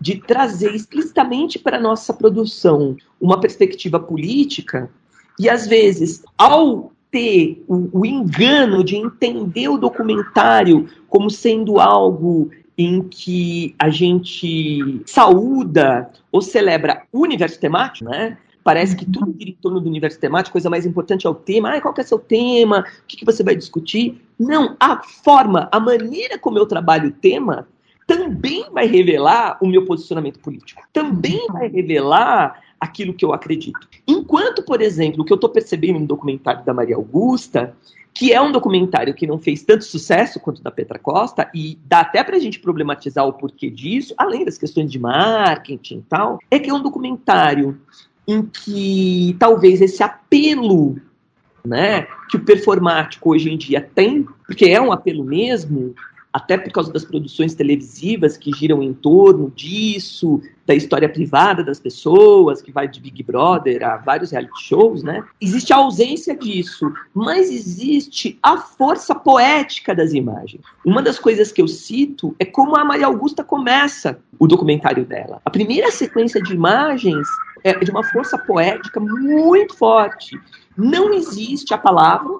de 0.00 0.16
trazer 0.16 0.74
explicitamente 0.74 1.58
para 1.58 1.76
a 1.76 1.80
nossa 1.80 2.14
produção 2.14 2.96
uma 3.20 3.38
perspectiva 3.38 4.00
política, 4.00 4.90
e 5.40 5.48
às 5.48 5.66
vezes, 5.66 6.22
ao 6.36 6.92
ter 7.10 7.64
o, 7.66 8.00
o, 8.00 8.04
engano 8.04 8.84
de 8.84 8.94
entender 8.94 9.70
o 9.70 9.78
documentário 9.78 10.86
como 11.08 11.30
sendo 11.30 11.80
algo 11.80 12.50
em 12.76 13.02
que 13.02 13.74
a 13.78 13.88
gente 13.88 15.00
saúda 15.06 16.10
ou 16.30 16.42
celebra 16.42 17.04
o 17.10 17.22
universo 17.22 17.58
temático, 17.58 18.04
né? 18.04 18.36
Parece 18.62 18.94
que 18.94 19.06
tudo 19.06 19.34
gira 19.36 19.48
em 19.48 19.54
torno 19.54 19.80
do 19.80 19.88
universo 19.88 20.20
temático, 20.20 20.52
coisa 20.52 20.68
mais 20.68 20.84
importante 20.84 21.26
é 21.26 21.30
o 21.30 21.34
tema. 21.34 21.70
Ah, 21.70 21.80
qual 21.80 21.94
que 21.94 22.02
é 22.02 22.04
seu 22.04 22.18
tema? 22.18 22.80
O 22.80 23.06
que, 23.08 23.16
que 23.16 23.24
você 23.24 23.42
vai 23.42 23.56
discutir? 23.56 24.20
Não, 24.38 24.76
a 24.78 25.02
forma, 25.02 25.70
a 25.72 25.80
maneira 25.80 26.38
como 26.38 26.58
eu 26.58 26.66
trabalho 26.66 27.08
o 27.08 27.12
tema 27.12 27.66
também 28.10 28.66
vai 28.72 28.88
revelar 28.88 29.56
o 29.62 29.68
meu 29.68 29.84
posicionamento 29.84 30.40
político. 30.40 30.82
Também 30.92 31.46
vai 31.46 31.68
revelar 31.68 32.60
aquilo 32.80 33.14
que 33.14 33.24
eu 33.24 33.32
acredito. 33.32 33.88
Enquanto, 34.04 34.64
por 34.64 34.82
exemplo, 34.82 35.22
o 35.22 35.24
que 35.24 35.32
eu 35.32 35.36
estou 35.36 35.48
percebendo 35.48 36.00
no 36.00 36.08
documentário 36.08 36.64
da 36.64 36.74
Maria 36.74 36.96
Augusta, 36.96 37.72
que 38.12 38.32
é 38.32 38.40
um 38.40 38.50
documentário 38.50 39.14
que 39.14 39.28
não 39.28 39.38
fez 39.38 39.62
tanto 39.62 39.84
sucesso 39.84 40.40
quanto 40.40 40.60
da 40.60 40.72
Petra 40.72 40.98
Costa, 40.98 41.48
e 41.54 41.78
dá 41.86 42.00
até 42.00 42.24
para 42.24 42.34
a 42.34 42.40
gente 42.40 42.58
problematizar 42.58 43.24
o 43.24 43.32
porquê 43.32 43.70
disso, 43.70 44.12
além 44.18 44.44
das 44.44 44.58
questões 44.58 44.90
de 44.90 44.98
marketing 44.98 45.98
e 45.98 46.04
tal, 46.08 46.40
é 46.50 46.58
que 46.58 46.68
é 46.68 46.74
um 46.74 46.82
documentário 46.82 47.80
em 48.26 48.42
que 48.42 49.36
talvez 49.38 49.80
esse 49.80 50.02
apelo 50.02 51.00
né, 51.64 52.08
que 52.28 52.36
o 52.36 52.44
performático 52.44 53.30
hoje 53.30 53.52
em 53.52 53.56
dia 53.56 53.80
tem, 53.80 54.26
porque 54.46 54.64
é 54.64 54.80
um 54.80 54.90
apelo 54.90 55.22
mesmo, 55.22 55.94
até 56.32 56.56
por 56.56 56.72
causa 56.72 56.92
das 56.92 57.04
produções 57.04 57.54
televisivas 57.54 58.36
que 58.36 58.52
giram 58.52 58.82
em 58.82 58.92
torno 58.92 59.50
disso, 59.50 60.40
da 60.64 60.74
história 60.74 61.08
privada 61.08 61.64
das 61.64 61.80
pessoas, 61.80 62.62
que 62.62 62.70
vai 62.70 62.86
de 62.86 63.00
Big 63.00 63.22
Brother 63.24 63.84
a 63.84 63.96
vários 63.96 64.30
reality 64.30 64.62
shows, 64.62 65.02
né? 65.02 65.24
Existe 65.40 65.72
a 65.72 65.76
ausência 65.76 66.36
disso, 66.36 66.92
mas 67.12 67.50
existe 67.50 68.38
a 68.42 68.56
força 68.58 69.14
poética 69.14 69.94
das 69.94 70.12
imagens. 70.12 70.62
Uma 70.84 71.02
das 71.02 71.18
coisas 71.18 71.50
que 71.50 71.60
eu 71.60 71.66
cito 71.66 72.34
é 72.38 72.44
como 72.44 72.76
a 72.76 72.84
Maria 72.84 73.06
Augusta 73.06 73.42
começa 73.42 74.20
o 74.38 74.46
documentário 74.46 75.04
dela. 75.04 75.42
A 75.44 75.50
primeira 75.50 75.90
sequência 75.90 76.40
de 76.40 76.54
imagens 76.54 77.26
é 77.64 77.74
de 77.74 77.90
uma 77.90 78.04
força 78.04 78.38
poética 78.38 79.00
muito 79.00 79.76
forte. 79.76 80.38
Não 80.76 81.12
existe 81.12 81.74
a 81.74 81.78
palavra, 81.78 82.38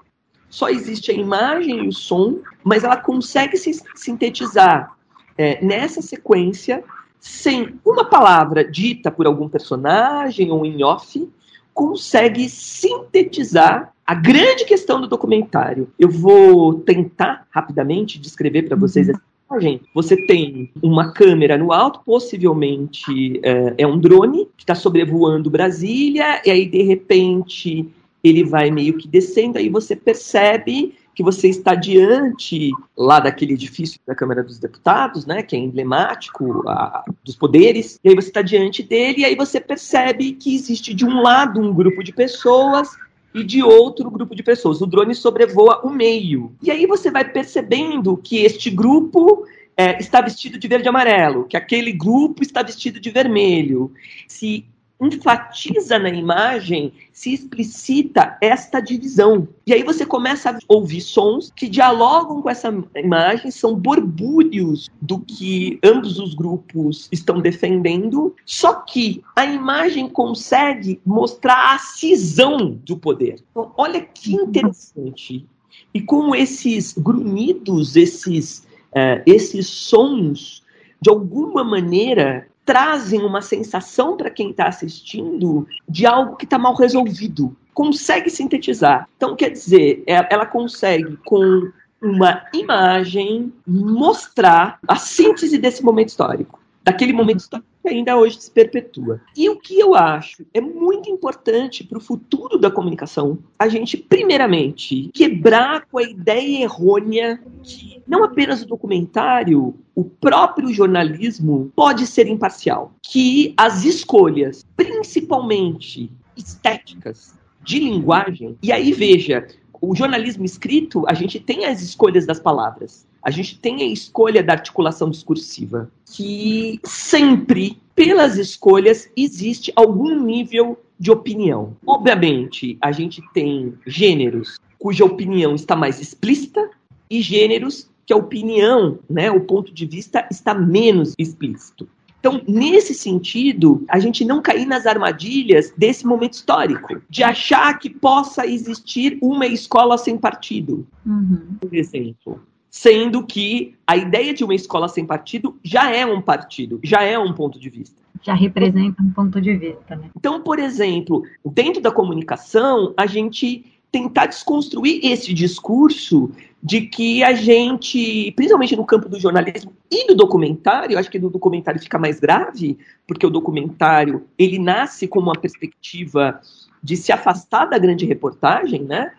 só 0.49 0.69
existe 0.69 1.11
a 1.11 1.15
imagem 1.15 1.85
e 1.85 1.89
o 1.89 1.93
som, 1.93 2.39
mas 2.65 2.85
ela 2.85 2.97
consegue 2.97 3.57
se 3.57 3.83
sintetizar 3.95 4.97
é, 5.37 5.65
nessa 5.65 6.03
sequência 6.03 6.85
sem 7.19 7.79
uma 7.85 8.05
palavra 8.05 8.65
dita 8.65 9.11
por 9.11 9.27
algum 9.27 9.49
personagem 9.49 10.51
ou 10.51 10.65
em 10.65 10.83
off, 10.83 11.29
consegue 11.75 12.49
sintetizar 12.49 13.93
a 14.07 14.15
grande 14.15 14.65
questão 14.65 15.01
do 15.01 15.07
documentário. 15.07 15.89
Eu 15.99 16.09
vou 16.09 16.75
tentar 16.75 17.47
rapidamente 17.51 18.19
descrever 18.19 18.65
para 18.65 18.77
vocês 18.77 19.09
uhum. 19.09 19.15
essa 19.15 19.23
imagem. 19.51 19.81
Você 19.95 20.17
tem 20.27 20.71
uma 20.83 21.13
câmera 21.13 21.57
no 21.57 21.73
alto, 21.73 22.01
possivelmente 22.05 23.41
é, 23.43 23.75
é 23.79 23.87
um 23.87 23.99
drone 23.99 24.49
que 24.57 24.65
está 24.65 24.75
sobrevoando 24.75 25.51
Brasília, 25.51 26.43
e 26.45 26.51
aí 26.51 26.67
de 26.67 26.83
repente 26.83 27.89
ele 28.23 28.45
vai 28.45 28.71
meio 28.71 28.99
que 28.99 29.09
descendo, 29.09 29.59
aí 29.59 29.69
você 29.69 29.95
percebe 29.95 30.95
que 31.21 31.23
você 31.23 31.49
está 31.49 31.75
diante 31.75 32.71
lá 32.97 33.21
daquele 33.21 33.53
edifício 33.53 34.01
da 34.07 34.15
Câmara 34.15 34.43
dos 34.43 34.59
Deputados, 34.59 35.27
né, 35.27 35.43
que 35.43 35.55
é 35.55 35.59
emblemático 35.59 36.67
a, 36.67 37.05
dos 37.23 37.37
poderes, 37.37 38.01
e 38.03 38.09
aí 38.09 38.15
você 38.15 38.29
está 38.29 38.41
diante 38.41 38.83
dele, 38.83 39.21
e 39.21 39.25
aí 39.27 39.35
você 39.37 39.61
percebe 39.61 40.33
que 40.33 40.55
existe 40.55 40.95
de 40.95 41.05
um 41.05 41.21
lado 41.21 41.61
um 41.61 41.75
grupo 41.75 42.03
de 42.03 42.11
pessoas 42.11 42.89
e 43.35 43.45
de 43.45 43.63
outro 43.63 44.11
grupo 44.11 44.35
de 44.35 44.43
pessoas. 44.43 44.81
O 44.81 44.87
drone 44.87 45.15
sobrevoa 45.15 45.83
o 45.85 45.91
meio. 45.91 46.53
E 46.63 46.71
aí 46.71 46.87
você 46.87 47.11
vai 47.11 47.31
percebendo 47.31 48.17
que 48.17 48.39
este 48.39 48.71
grupo 48.71 49.45
é, 49.77 49.99
está 50.01 50.23
vestido 50.23 50.59
de 50.59 50.67
verde 50.67 50.87
e 50.87 50.89
amarelo, 50.89 51.45
que 51.45 51.57
aquele 51.57 51.93
grupo 51.93 52.43
está 52.43 52.63
vestido 52.63 52.99
de 52.99 53.11
vermelho. 53.11 53.93
Se 54.27 54.65
enfatiza 55.01 55.99
na 55.99 56.11
imagem, 56.11 56.93
se 57.13 57.33
explicita 57.33 58.37
esta 58.41 58.81
divisão. 58.81 59.49
E 59.67 59.73
aí 59.73 59.83
você 59.83 60.05
começa 60.05 60.51
a 60.51 60.59
ouvir 60.69 61.01
sons 61.01 61.51
que 61.55 61.69
dialogam 61.69 62.43
com 62.43 62.51
essa 62.51 62.73
imagem, 62.95 63.51
são 63.51 63.75
borbúrios 63.75 64.91
do 65.01 65.19
que 65.21 65.79
ambos 65.83 66.19
os 66.19 66.35
grupos 66.35 67.09
estão 67.11 67.41
defendendo, 67.41 68.35
só 68.45 68.75
que 68.75 69.23
a 69.35 69.47
imagem 69.47 70.09
consegue 70.09 71.01
mostrar 71.05 71.75
a 71.75 71.79
cisão 71.79 72.79
do 72.85 72.97
poder. 72.97 73.43
Então, 73.51 73.73
olha 73.77 74.01
que 74.01 74.35
interessante. 74.35 75.47
E 75.95 76.01
como 76.01 76.35
esses 76.35 76.93
grunhidos, 76.97 77.97
esses, 77.97 78.67
uh, 78.93 79.23
esses 79.25 79.67
sons, 79.67 80.63
de 81.01 81.09
alguma 81.09 81.65
maneira 81.65 82.50
trazem 82.65 83.25
uma 83.25 83.43
sensação 83.43 84.17
para 84.17 84.31
quem 84.31 84.51
está 84.51 84.67
assistindo 84.67 85.67
de 85.89 86.07
algo 86.07 86.37
que 86.37 86.45
está 86.45 86.59
mal 86.59 86.75
resolvido. 86.75 87.57
Consegue 87.75 88.31
sintetizar. 88.31 89.09
Então, 89.17 89.37
quer 89.37 89.51
dizer, 89.51 90.03
é, 90.07 90.27
ela 90.31 90.47
consegue, 90.47 91.17
com 91.25 91.71
uma 92.01 92.45
imagem, 92.53 93.53
mostrar 93.67 94.79
a 94.87 94.97
síntese 94.97 95.59
desse 95.59 95.83
momento 95.83 96.09
histórico. 96.09 96.61
Daquele 96.83 97.13
momento 97.13 97.41
histórico 97.41 97.70
que 97.83 97.89
ainda 97.89 98.17
hoje 98.17 98.41
se 98.41 98.51
perpetua. 98.51 99.21
E 99.37 99.49
o 99.49 99.57
que 99.57 99.79
eu 99.79 99.95
acho 99.95 100.45
é 100.53 100.61
muito 100.61 101.11
importante 101.11 101.85
para 101.85 101.99
o 101.99 102.01
futuro 102.01 102.59
da 102.59 102.71
comunicação, 102.71 103.39
a 103.59 103.69
gente, 103.69 103.97
primeiramente, 103.97 105.11
quebrar 105.15 105.87
com 105.87 105.99
a 105.99 106.03
ideia 106.03 106.63
errônea 106.63 107.43
que 107.63 108.03
não 108.07 108.25
apenas 108.25 108.63
o 108.63 108.67
documentário, 108.67 109.75
o 109.95 110.05
próprio 110.05 110.73
jornalismo 110.73 111.73
pode 111.75 112.07
ser 112.07 112.27
imparcial, 112.27 112.93
que 113.03 113.55
as 113.57 113.85
escolhas, 113.85 114.65
principalmente 114.77 116.11
estéticas, 116.37 117.39
de 117.63 117.79
linguagem, 117.79 118.57
e 118.63 118.73
aí 118.73 118.93
veja, 118.93 119.47
o 119.81 119.95
jornalismo 119.95 120.45
escrito, 120.45 121.05
a 121.09 121.15
gente 121.15 121.41
tem 121.41 121.65
as 121.65 121.81
escolhas 121.83 122.27
das 122.27 122.39
palavras 122.39 123.07
a 123.23 123.31
gente 123.31 123.59
tem 123.59 123.83
a 123.83 123.87
escolha 123.87 124.43
da 124.43 124.55
articulação 124.55 125.11
discursiva, 125.11 125.91
que 126.07 126.81
sempre, 126.85 127.81
pelas 127.95 128.37
escolhas, 128.37 129.11
existe 129.17 129.73
algum 129.77 130.19
nível 130.19 130.79
de 130.99 131.11
opinião. 131.11 131.77
Obviamente, 131.87 132.79
a 132.81 132.93
gente 132.93 133.23
tem 133.33 133.75
gêneros 133.87 134.59
cuja 134.79 135.05
opinião 135.05 135.55
está 135.55 135.77
mais 135.77 136.01
explícita 136.01 136.71
e 137.11 137.21
gêneros 137.21 137.91
que 138.07 138.13
a 138.13 138.17
opinião, 138.17 138.99
né, 139.09 139.31
o 139.31 139.41
ponto 139.41 139.73
de 139.73 139.85
vista 139.85 140.27
está 140.31 140.55
menos 140.55 141.15
explícito. 141.19 141.87
Então, 142.21 142.43
nesse 142.47 142.95
sentido, 142.95 143.83
a 143.89 143.99
gente 143.99 144.25
não 144.27 144.43
cair 144.43 144.67
nas 144.67 144.87
armadilhas 144.87 145.73
desse 145.77 146.07
momento 146.07 146.35
histórico, 146.35 147.01
de 147.09 147.25
achar 147.25 147.79
que 147.79 147.89
possa 147.89 148.47
existir 148.47 149.19
uma 149.23 149.47
escola 149.47 149.97
sem 149.97 150.19
partido, 150.19 150.87
uhum. 151.05 151.57
por 151.59 151.75
exemplo. 151.75 152.43
Sendo 152.71 153.27
que 153.27 153.75
a 153.87 153.97
ideia 153.97 154.33
de 154.33 154.45
uma 154.45 154.55
escola 154.55 154.87
sem 154.87 155.05
partido 155.05 155.59
já 155.65 155.91
é 155.91 156.07
um 156.07 156.21
partido, 156.21 156.79
já 156.85 157.03
é 157.03 157.19
um 157.19 157.33
ponto 157.33 157.59
de 157.59 157.69
vista. 157.71 157.97
Já 158.23 158.35
representa 158.35 159.03
um 159.03 159.11
ponto 159.11 159.41
de 159.41 159.57
vista, 159.57 159.97
né? 159.97 160.11
Então, 160.15 160.43
por 160.43 160.59
exemplo, 160.59 161.25
dentro 161.45 161.81
da 161.81 161.91
comunicação, 161.91 162.93
a 162.97 163.07
gente 163.07 163.65
tentar 163.91 164.27
desconstruir 164.27 165.01
esse 165.03 165.33
discurso 165.35 166.31
de 166.63 166.83
que 166.83 167.25
a 167.25 167.33
gente, 167.33 168.33
principalmente 168.33 168.77
no 168.77 168.85
campo 168.85 169.09
do 169.09 169.19
jornalismo 169.19 169.73
e 169.91 170.07
do 170.07 170.15
documentário, 170.15 170.99
acho 170.99 171.11
que 171.11 171.19
no 171.19 171.31
documentário 171.31 171.81
fica 171.81 171.99
mais 171.99 172.21
grave, 172.21 172.79
porque 173.07 173.27
o 173.27 173.31
documentário 173.31 174.27
ele 174.39 174.59
nasce 174.59 175.09
com 175.09 175.21
uma 175.21 175.33
perspectiva 175.33 176.41
de 176.83 176.97
se 176.97 177.13
afastar 177.13 177.67
da 177.67 177.79
grande 177.79 178.05
reportagem, 178.05 178.83
né? 178.83 179.13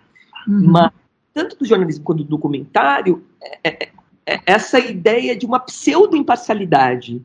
Uhum. 0.47 0.71
Mas 0.71 0.91
tanto 1.34 1.58
do 1.58 1.65
jornalismo 1.65 2.04
quanto 2.04 2.23
do 2.23 2.30
documentário, 2.30 3.23
é, 3.41 3.69
é, 3.69 3.89
é 4.25 4.41
essa 4.45 4.80
ideia 4.80 5.36
de 5.36 5.45
uma 5.45 5.60
pseudo-imparcialidade, 5.60 7.21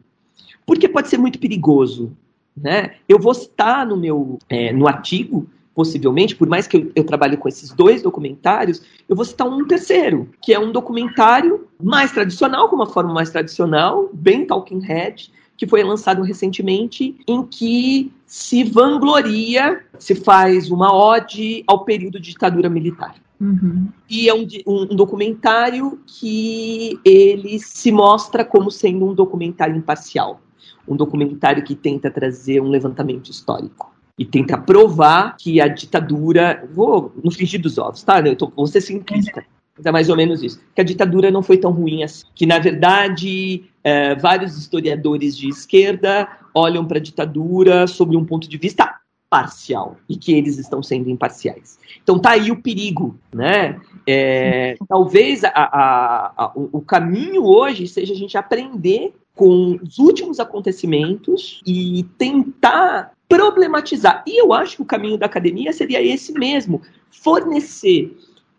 porque 0.64 0.88
pode 0.88 1.08
ser 1.08 1.18
muito 1.18 1.38
perigoso, 1.38 2.16
né? 2.56 2.94
Eu 3.06 3.18
vou 3.18 3.34
citar 3.34 3.86
no 3.86 3.96
meu 3.96 4.38
é, 4.48 4.72
no 4.72 4.88
artigo 4.88 5.46
possivelmente, 5.76 6.34
por 6.34 6.48
mais 6.48 6.66
que 6.66 6.78
eu, 6.78 6.90
eu, 6.96 7.04
trabalhe 7.04 7.36
com 7.36 7.46
esses 7.46 7.70
dois 7.70 8.00
documentários, 8.00 8.80
eu 9.06 9.14
vou 9.14 9.26
citar 9.26 9.46
um 9.46 9.66
terceiro, 9.66 10.26
que 10.40 10.54
é 10.54 10.58
um 10.58 10.72
documentário 10.72 11.68
mais 11.80 12.10
tradicional, 12.10 12.70
com 12.70 12.76
uma 12.76 12.86
forma 12.86 13.12
mais 13.12 13.28
tradicional, 13.28 14.08
bem 14.10 14.46
Talking 14.46 14.80
Head, 14.80 15.30
que 15.54 15.66
foi 15.66 15.84
lançado 15.84 16.22
recentemente, 16.22 17.14
em 17.28 17.44
que 17.44 18.10
se 18.24 18.64
vangloria, 18.64 19.82
se 19.98 20.14
faz 20.14 20.70
uma 20.70 20.94
ode 20.94 21.62
ao 21.66 21.84
período 21.84 22.18
de 22.18 22.30
ditadura 22.30 22.70
militar. 22.70 23.14
Uhum. 23.38 23.88
E 24.08 24.30
é 24.30 24.34
um, 24.34 24.46
um, 24.66 24.82
um, 24.92 24.96
documentário 24.96 26.00
que 26.06 26.98
ele 27.04 27.58
se 27.58 27.92
mostra 27.92 28.46
como 28.46 28.70
sendo 28.70 29.04
um 29.04 29.12
documentário 29.12 29.76
imparcial, 29.76 30.40
um 30.88 30.96
documentário 30.96 31.62
que 31.62 31.74
tenta 31.74 32.10
trazer 32.10 32.62
um 32.62 32.68
levantamento 32.68 33.30
histórico 33.30 33.94
e 34.18 34.24
tenta 34.24 34.56
provar 34.56 35.36
que 35.36 35.60
a 35.60 35.68
ditadura. 35.68 36.66
Vou 36.72 37.12
no 37.22 37.30
frigir 37.30 37.60
dos 37.60 37.78
ovos, 37.78 38.02
tá? 38.02 38.20
Eu 38.20 38.36
tô, 38.36 38.50
vou 38.54 38.66
ser 38.66 38.80
simplista. 38.80 39.44
É 39.84 39.92
mais 39.92 40.08
ou 40.08 40.16
menos 40.16 40.42
isso. 40.42 40.60
Que 40.74 40.80
a 40.80 40.84
ditadura 40.84 41.30
não 41.30 41.42
foi 41.42 41.58
tão 41.58 41.70
ruim 41.70 42.02
assim. 42.02 42.24
Que, 42.34 42.46
na 42.46 42.58
verdade, 42.58 43.64
é, 43.84 44.14
vários 44.14 44.56
historiadores 44.56 45.36
de 45.36 45.48
esquerda 45.48 46.28
olham 46.54 46.84
para 46.86 46.98
a 46.98 47.02
ditadura 47.02 47.86
sobre 47.86 48.16
um 48.16 48.24
ponto 48.24 48.48
de 48.48 48.56
vista 48.56 48.98
parcial 49.28 49.96
e 50.08 50.16
que 50.16 50.32
eles 50.32 50.56
estão 50.56 50.82
sendo 50.82 51.10
imparciais. 51.10 51.78
Então 52.02 52.18
tá 52.18 52.30
aí 52.30 52.50
o 52.50 52.62
perigo, 52.62 53.18
né? 53.34 53.78
É, 54.06 54.76
talvez 54.88 55.44
a, 55.44 55.50
a, 55.50 56.32
a, 56.36 56.52
o 56.54 56.80
caminho 56.80 57.44
hoje 57.44 57.86
seja 57.88 58.14
a 58.14 58.16
gente 58.16 58.38
aprender 58.38 59.12
com 59.34 59.78
os 59.82 59.98
últimos 59.98 60.40
acontecimentos 60.40 61.60
e 61.66 62.04
tentar 62.16 63.12
problematizar. 63.28 64.22
E 64.26 64.40
eu 64.40 64.52
acho 64.52 64.76
que 64.76 64.82
o 64.82 64.86
caminho 64.86 65.18
da 65.18 65.26
academia 65.26 65.72
seria 65.72 66.02
esse 66.02 66.32
mesmo: 66.32 66.82
fornecer 67.10 68.16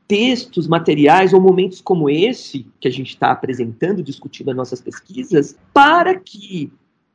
textos, 0.07 0.67
materiais 0.67 1.33
ou 1.33 1.41
momentos 1.41 1.81
como 1.81 2.09
esse 2.09 2.65
que 2.79 2.87
a 2.87 2.91
gente 2.91 3.09
está 3.09 3.31
apresentando, 3.31 4.01
discutindo 4.01 4.49
as 4.49 4.55
nossas 4.55 4.79
pesquisas, 4.79 5.57
para 5.73 6.15
que 6.15 6.71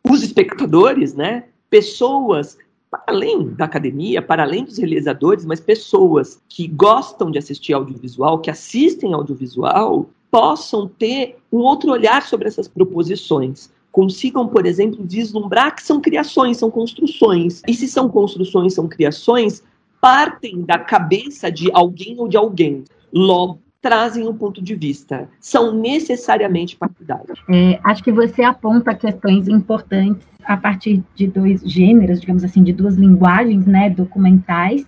os 0.08 0.22
espectadores, 0.22 1.14
né, 1.14 1.44
pessoas 1.70 2.58
para 2.90 3.04
além 3.06 3.48
da 3.54 3.64
academia, 3.64 4.20
para 4.20 4.42
além 4.42 4.64
dos 4.64 4.76
realizadores, 4.76 5.46
mas 5.46 5.58
pessoas 5.58 6.42
que 6.46 6.68
gostam 6.68 7.30
de 7.30 7.38
assistir 7.38 7.72
audiovisual, 7.72 8.38
que 8.40 8.50
assistem 8.50 9.14
audiovisual, 9.14 10.10
possam 10.30 10.86
ter 10.86 11.38
um 11.50 11.58
outro 11.58 11.90
olhar 11.90 12.22
sobre 12.22 12.48
essas 12.48 12.68
proposições 12.68 13.70
consigam, 13.92 14.48
por 14.48 14.64
exemplo, 14.64 15.04
vislumbrar 15.06 15.76
que 15.76 15.82
são 15.82 16.00
criações, 16.00 16.56
são 16.56 16.70
construções. 16.70 17.62
E 17.68 17.74
se 17.74 17.86
são 17.86 18.08
construções, 18.08 18.72
são 18.72 18.88
criações, 18.88 19.62
partem 20.00 20.62
da 20.62 20.78
cabeça 20.78 21.52
de 21.52 21.70
alguém 21.72 22.18
ou 22.18 22.26
de 22.26 22.36
alguém. 22.36 22.84
Logo, 23.12 23.60
trazem 23.82 24.26
um 24.26 24.34
ponto 24.34 24.62
de 24.62 24.74
vista. 24.74 25.28
São 25.38 25.72
necessariamente 25.74 26.76
partidários. 26.76 27.38
É, 27.50 27.78
acho 27.84 28.02
que 28.02 28.12
você 28.12 28.42
aponta 28.42 28.94
questões 28.94 29.46
importantes 29.46 30.26
a 30.44 30.56
partir 30.56 31.04
de 31.14 31.26
dois 31.26 31.60
gêneros, 31.60 32.20
digamos 32.20 32.42
assim, 32.42 32.62
de 32.62 32.72
duas 32.72 32.96
linguagens 32.96 33.66
né, 33.66 33.90
documentais, 33.90 34.86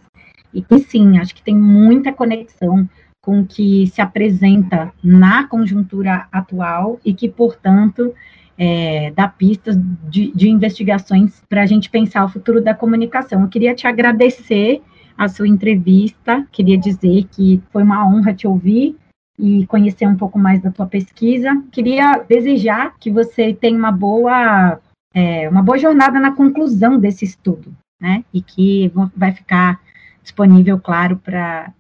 e 0.53 0.63
que 0.63 0.79
sim, 0.79 1.19
acho 1.19 1.35
que 1.35 1.43
tem 1.43 1.57
muita 1.57 2.13
conexão 2.13 2.89
com 3.21 3.41
o 3.41 3.47
que 3.47 3.87
se 3.89 4.01
apresenta 4.01 4.93
na 5.03 5.49
conjuntura 5.49 6.29
atual 6.31 7.01
e 7.05 7.13
que, 7.13 7.29
portanto, 7.29 8.15
é, 8.57 9.11
dá 9.13 9.29
pistas 9.29 9.77
de, 10.09 10.33
de 10.33 10.49
investigações 10.49 11.43
para 11.49 11.63
a 11.63 11.67
gente 11.67 11.91
pensar 11.91 12.25
o 12.25 12.29
futuro 12.29 12.63
da 12.63 12.75
comunicação. 12.75 13.43
Eu 13.43 13.49
queria 13.49 13.75
te 13.75 13.87
agradecer 13.87 14.83
a 15.17 15.29
sua 15.29 15.47
entrevista, 15.47 16.47
queria 16.51 16.79
dizer 16.79 17.25
que 17.31 17.63
foi 17.71 17.83
uma 17.83 18.07
honra 18.07 18.35
te 18.35 18.47
ouvir 18.47 18.97
e 19.39 19.67
conhecer 19.67 20.07
um 20.07 20.17
pouco 20.17 20.39
mais 20.39 20.61
da 20.63 20.71
tua 20.71 20.87
pesquisa. 20.87 21.63
Queria 21.73 22.25
desejar 22.29 22.97
que 22.99 23.11
você 23.11 23.53
tenha 23.53 23.77
uma 23.77 23.93
boa, 23.93 24.81
é, 25.13 25.49
uma 25.49 25.63
boa 25.63 25.79
jornada 25.79 26.21
na 26.21 26.33
conclusão 26.33 26.99
desse 26.99 27.25
estudo, 27.25 27.75
né? 28.01 28.25
E 28.33 28.41
que 28.41 28.93
vai 29.17 29.33
ficar 29.33 29.81
disponível, 30.23 30.79
claro, 30.79 31.17
para 31.17 31.73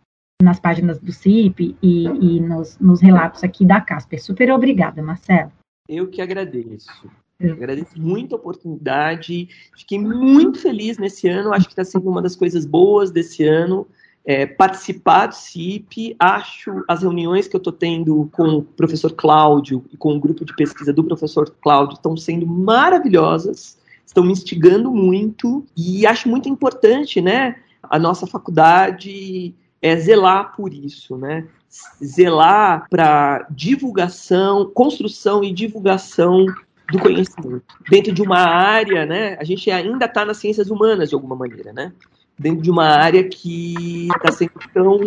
nas 0.42 0.60
páginas 0.60 0.98
do 0.98 1.12
CIP 1.12 1.76
e, 1.80 2.04
e 2.06 2.40
nos, 2.40 2.78
nos 2.78 3.00
relatos 3.00 3.42
aqui 3.42 3.64
da 3.64 3.80
Casper. 3.80 4.22
Super 4.22 4.50
obrigada, 4.50 5.02
Marcelo. 5.02 5.50
Eu 5.88 6.09
que 6.09 6.23
agradeço. 6.23 7.11
Eu 7.38 7.53
agradeço 7.53 8.01
muito 8.01 8.35
a 8.35 8.38
oportunidade. 8.38 9.49
Fiquei 9.77 9.99
muito 9.99 10.59
feliz 10.59 10.97
nesse 10.97 11.29
ano. 11.29 11.53
Acho 11.53 11.66
que 11.66 11.73
está 11.73 11.85
sendo 11.85 12.09
uma 12.09 12.23
das 12.23 12.35
coisas 12.35 12.64
boas 12.64 13.11
desse 13.11 13.44
ano. 13.44 13.87
É, 14.25 14.47
participar 14.47 15.27
do 15.27 15.35
CIP. 15.35 16.16
Acho 16.18 16.83
as 16.88 17.03
reuniões 17.03 17.47
que 17.47 17.55
eu 17.55 17.59
estou 17.59 17.73
tendo 17.73 18.31
com 18.33 18.44
o 18.44 18.62
professor 18.62 19.12
Cláudio 19.12 19.85
e 19.92 19.97
com 19.97 20.16
o 20.16 20.20
grupo 20.20 20.42
de 20.44 20.57
pesquisa 20.57 20.90
do 20.90 21.05
professor 21.05 21.55
Cláudio 21.61 21.97
estão 21.97 22.16
sendo 22.16 22.47
maravilhosas. 22.47 23.79
Estão 24.07 24.25
me 24.25 24.33
instigando 24.33 24.90
muito. 24.90 25.66
E 25.77 26.07
acho 26.07 26.31
muito 26.31 26.49
importante, 26.49 27.20
né? 27.20 27.57
A 27.83 27.99
nossa 27.99 28.27
faculdade 28.27 29.55
é 29.85 29.94
zelar 29.97 30.57
por 30.57 30.73
isso, 30.73 31.18
né? 31.18 31.47
zelar 32.03 32.87
para 32.88 33.47
divulgação, 33.51 34.70
construção 34.73 35.44
e 35.44 35.53
divulgação 35.53 36.47
do 36.90 36.99
conhecimento. 36.99 37.64
Dentro 37.90 38.12
de 38.12 38.23
uma 38.23 38.38
área, 38.38 39.05
né, 39.05 39.37
a 39.38 39.44
gente 39.44 39.70
ainda 39.70 40.07
está 40.07 40.25
nas 40.25 40.38
ciências 40.38 40.70
humanas 40.70 41.09
de 41.09 41.14
alguma 41.14 41.35
maneira, 41.35 41.73
né? 41.73 41.92
Dentro 42.38 42.62
de 42.62 42.70
uma 42.70 42.87
área 42.87 43.25
que 43.29 44.09
está 44.16 44.33
sendo 44.33 44.53
tão 44.73 45.01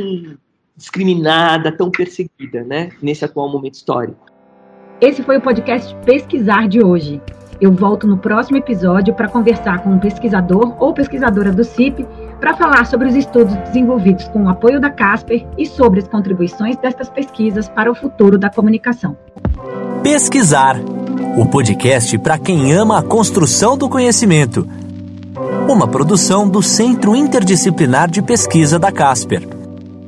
discriminada, 0.76 1.72
tão 1.72 1.90
perseguida, 1.90 2.64
né, 2.64 2.90
nesse 3.02 3.26
atual 3.26 3.50
momento 3.50 3.76
histórico. 3.76 4.28
Esse 5.02 5.24
foi 5.24 5.38
o 5.38 5.42
podcast 5.42 5.96
Pesquisar 6.06 6.68
de 6.68 6.84
hoje. 6.84 7.22
Eu 7.60 7.72
volto 7.72 8.06
no 8.06 8.18
próximo 8.18 8.58
episódio 8.58 9.16
para 9.16 9.28
conversar 9.28 9.82
com 9.84 9.90
um 9.90 10.00
pesquisador 10.00 10.76
ou 10.80 10.94
pesquisadora 10.94 11.52
do 11.52 11.64
CIP 11.64 12.06
para 12.40 12.56
falar 12.56 12.86
sobre 12.86 13.08
os 13.08 13.16
estudos 13.16 13.56
desenvolvidos 13.56 14.28
com 14.30 14.44
o 14.44 14.50
apoio 14.50 14.80
da 14.80 14.90
Casper 14.90 15.46
e 15.58 15.66
sobre 15.66 16.00
as 16.00 16.08
contribuições 16.08 16.78
destas 16.78 17.10
pesquisas 17.10 17.68
para 17.68 17.92
o 17.92 17.96
futuro 17.96 18.38
da 18.38 18.50
comunicação. 18.50 19.18
Pesquisar 20.04 20.78
o 21.38 21.46
podcast 21.46 22.18
para 22.20 22.38
quem 22.38 22.74
ama 22.74 23.00
a 23.00 23.04
construção 23.04 23.78
do 23.78 23.90
conhecimento. 23.90 24.68
Uma 25.68 25.88
produção 25.88 26.48
do 26.48 26.64
Centro 26.64 27.16
Interdisciplinar 27.16 28.10
de 28.10 28.22
Pesquisa 28.22 28.80
da 28.80 28.92
Casper. 28.92 29.57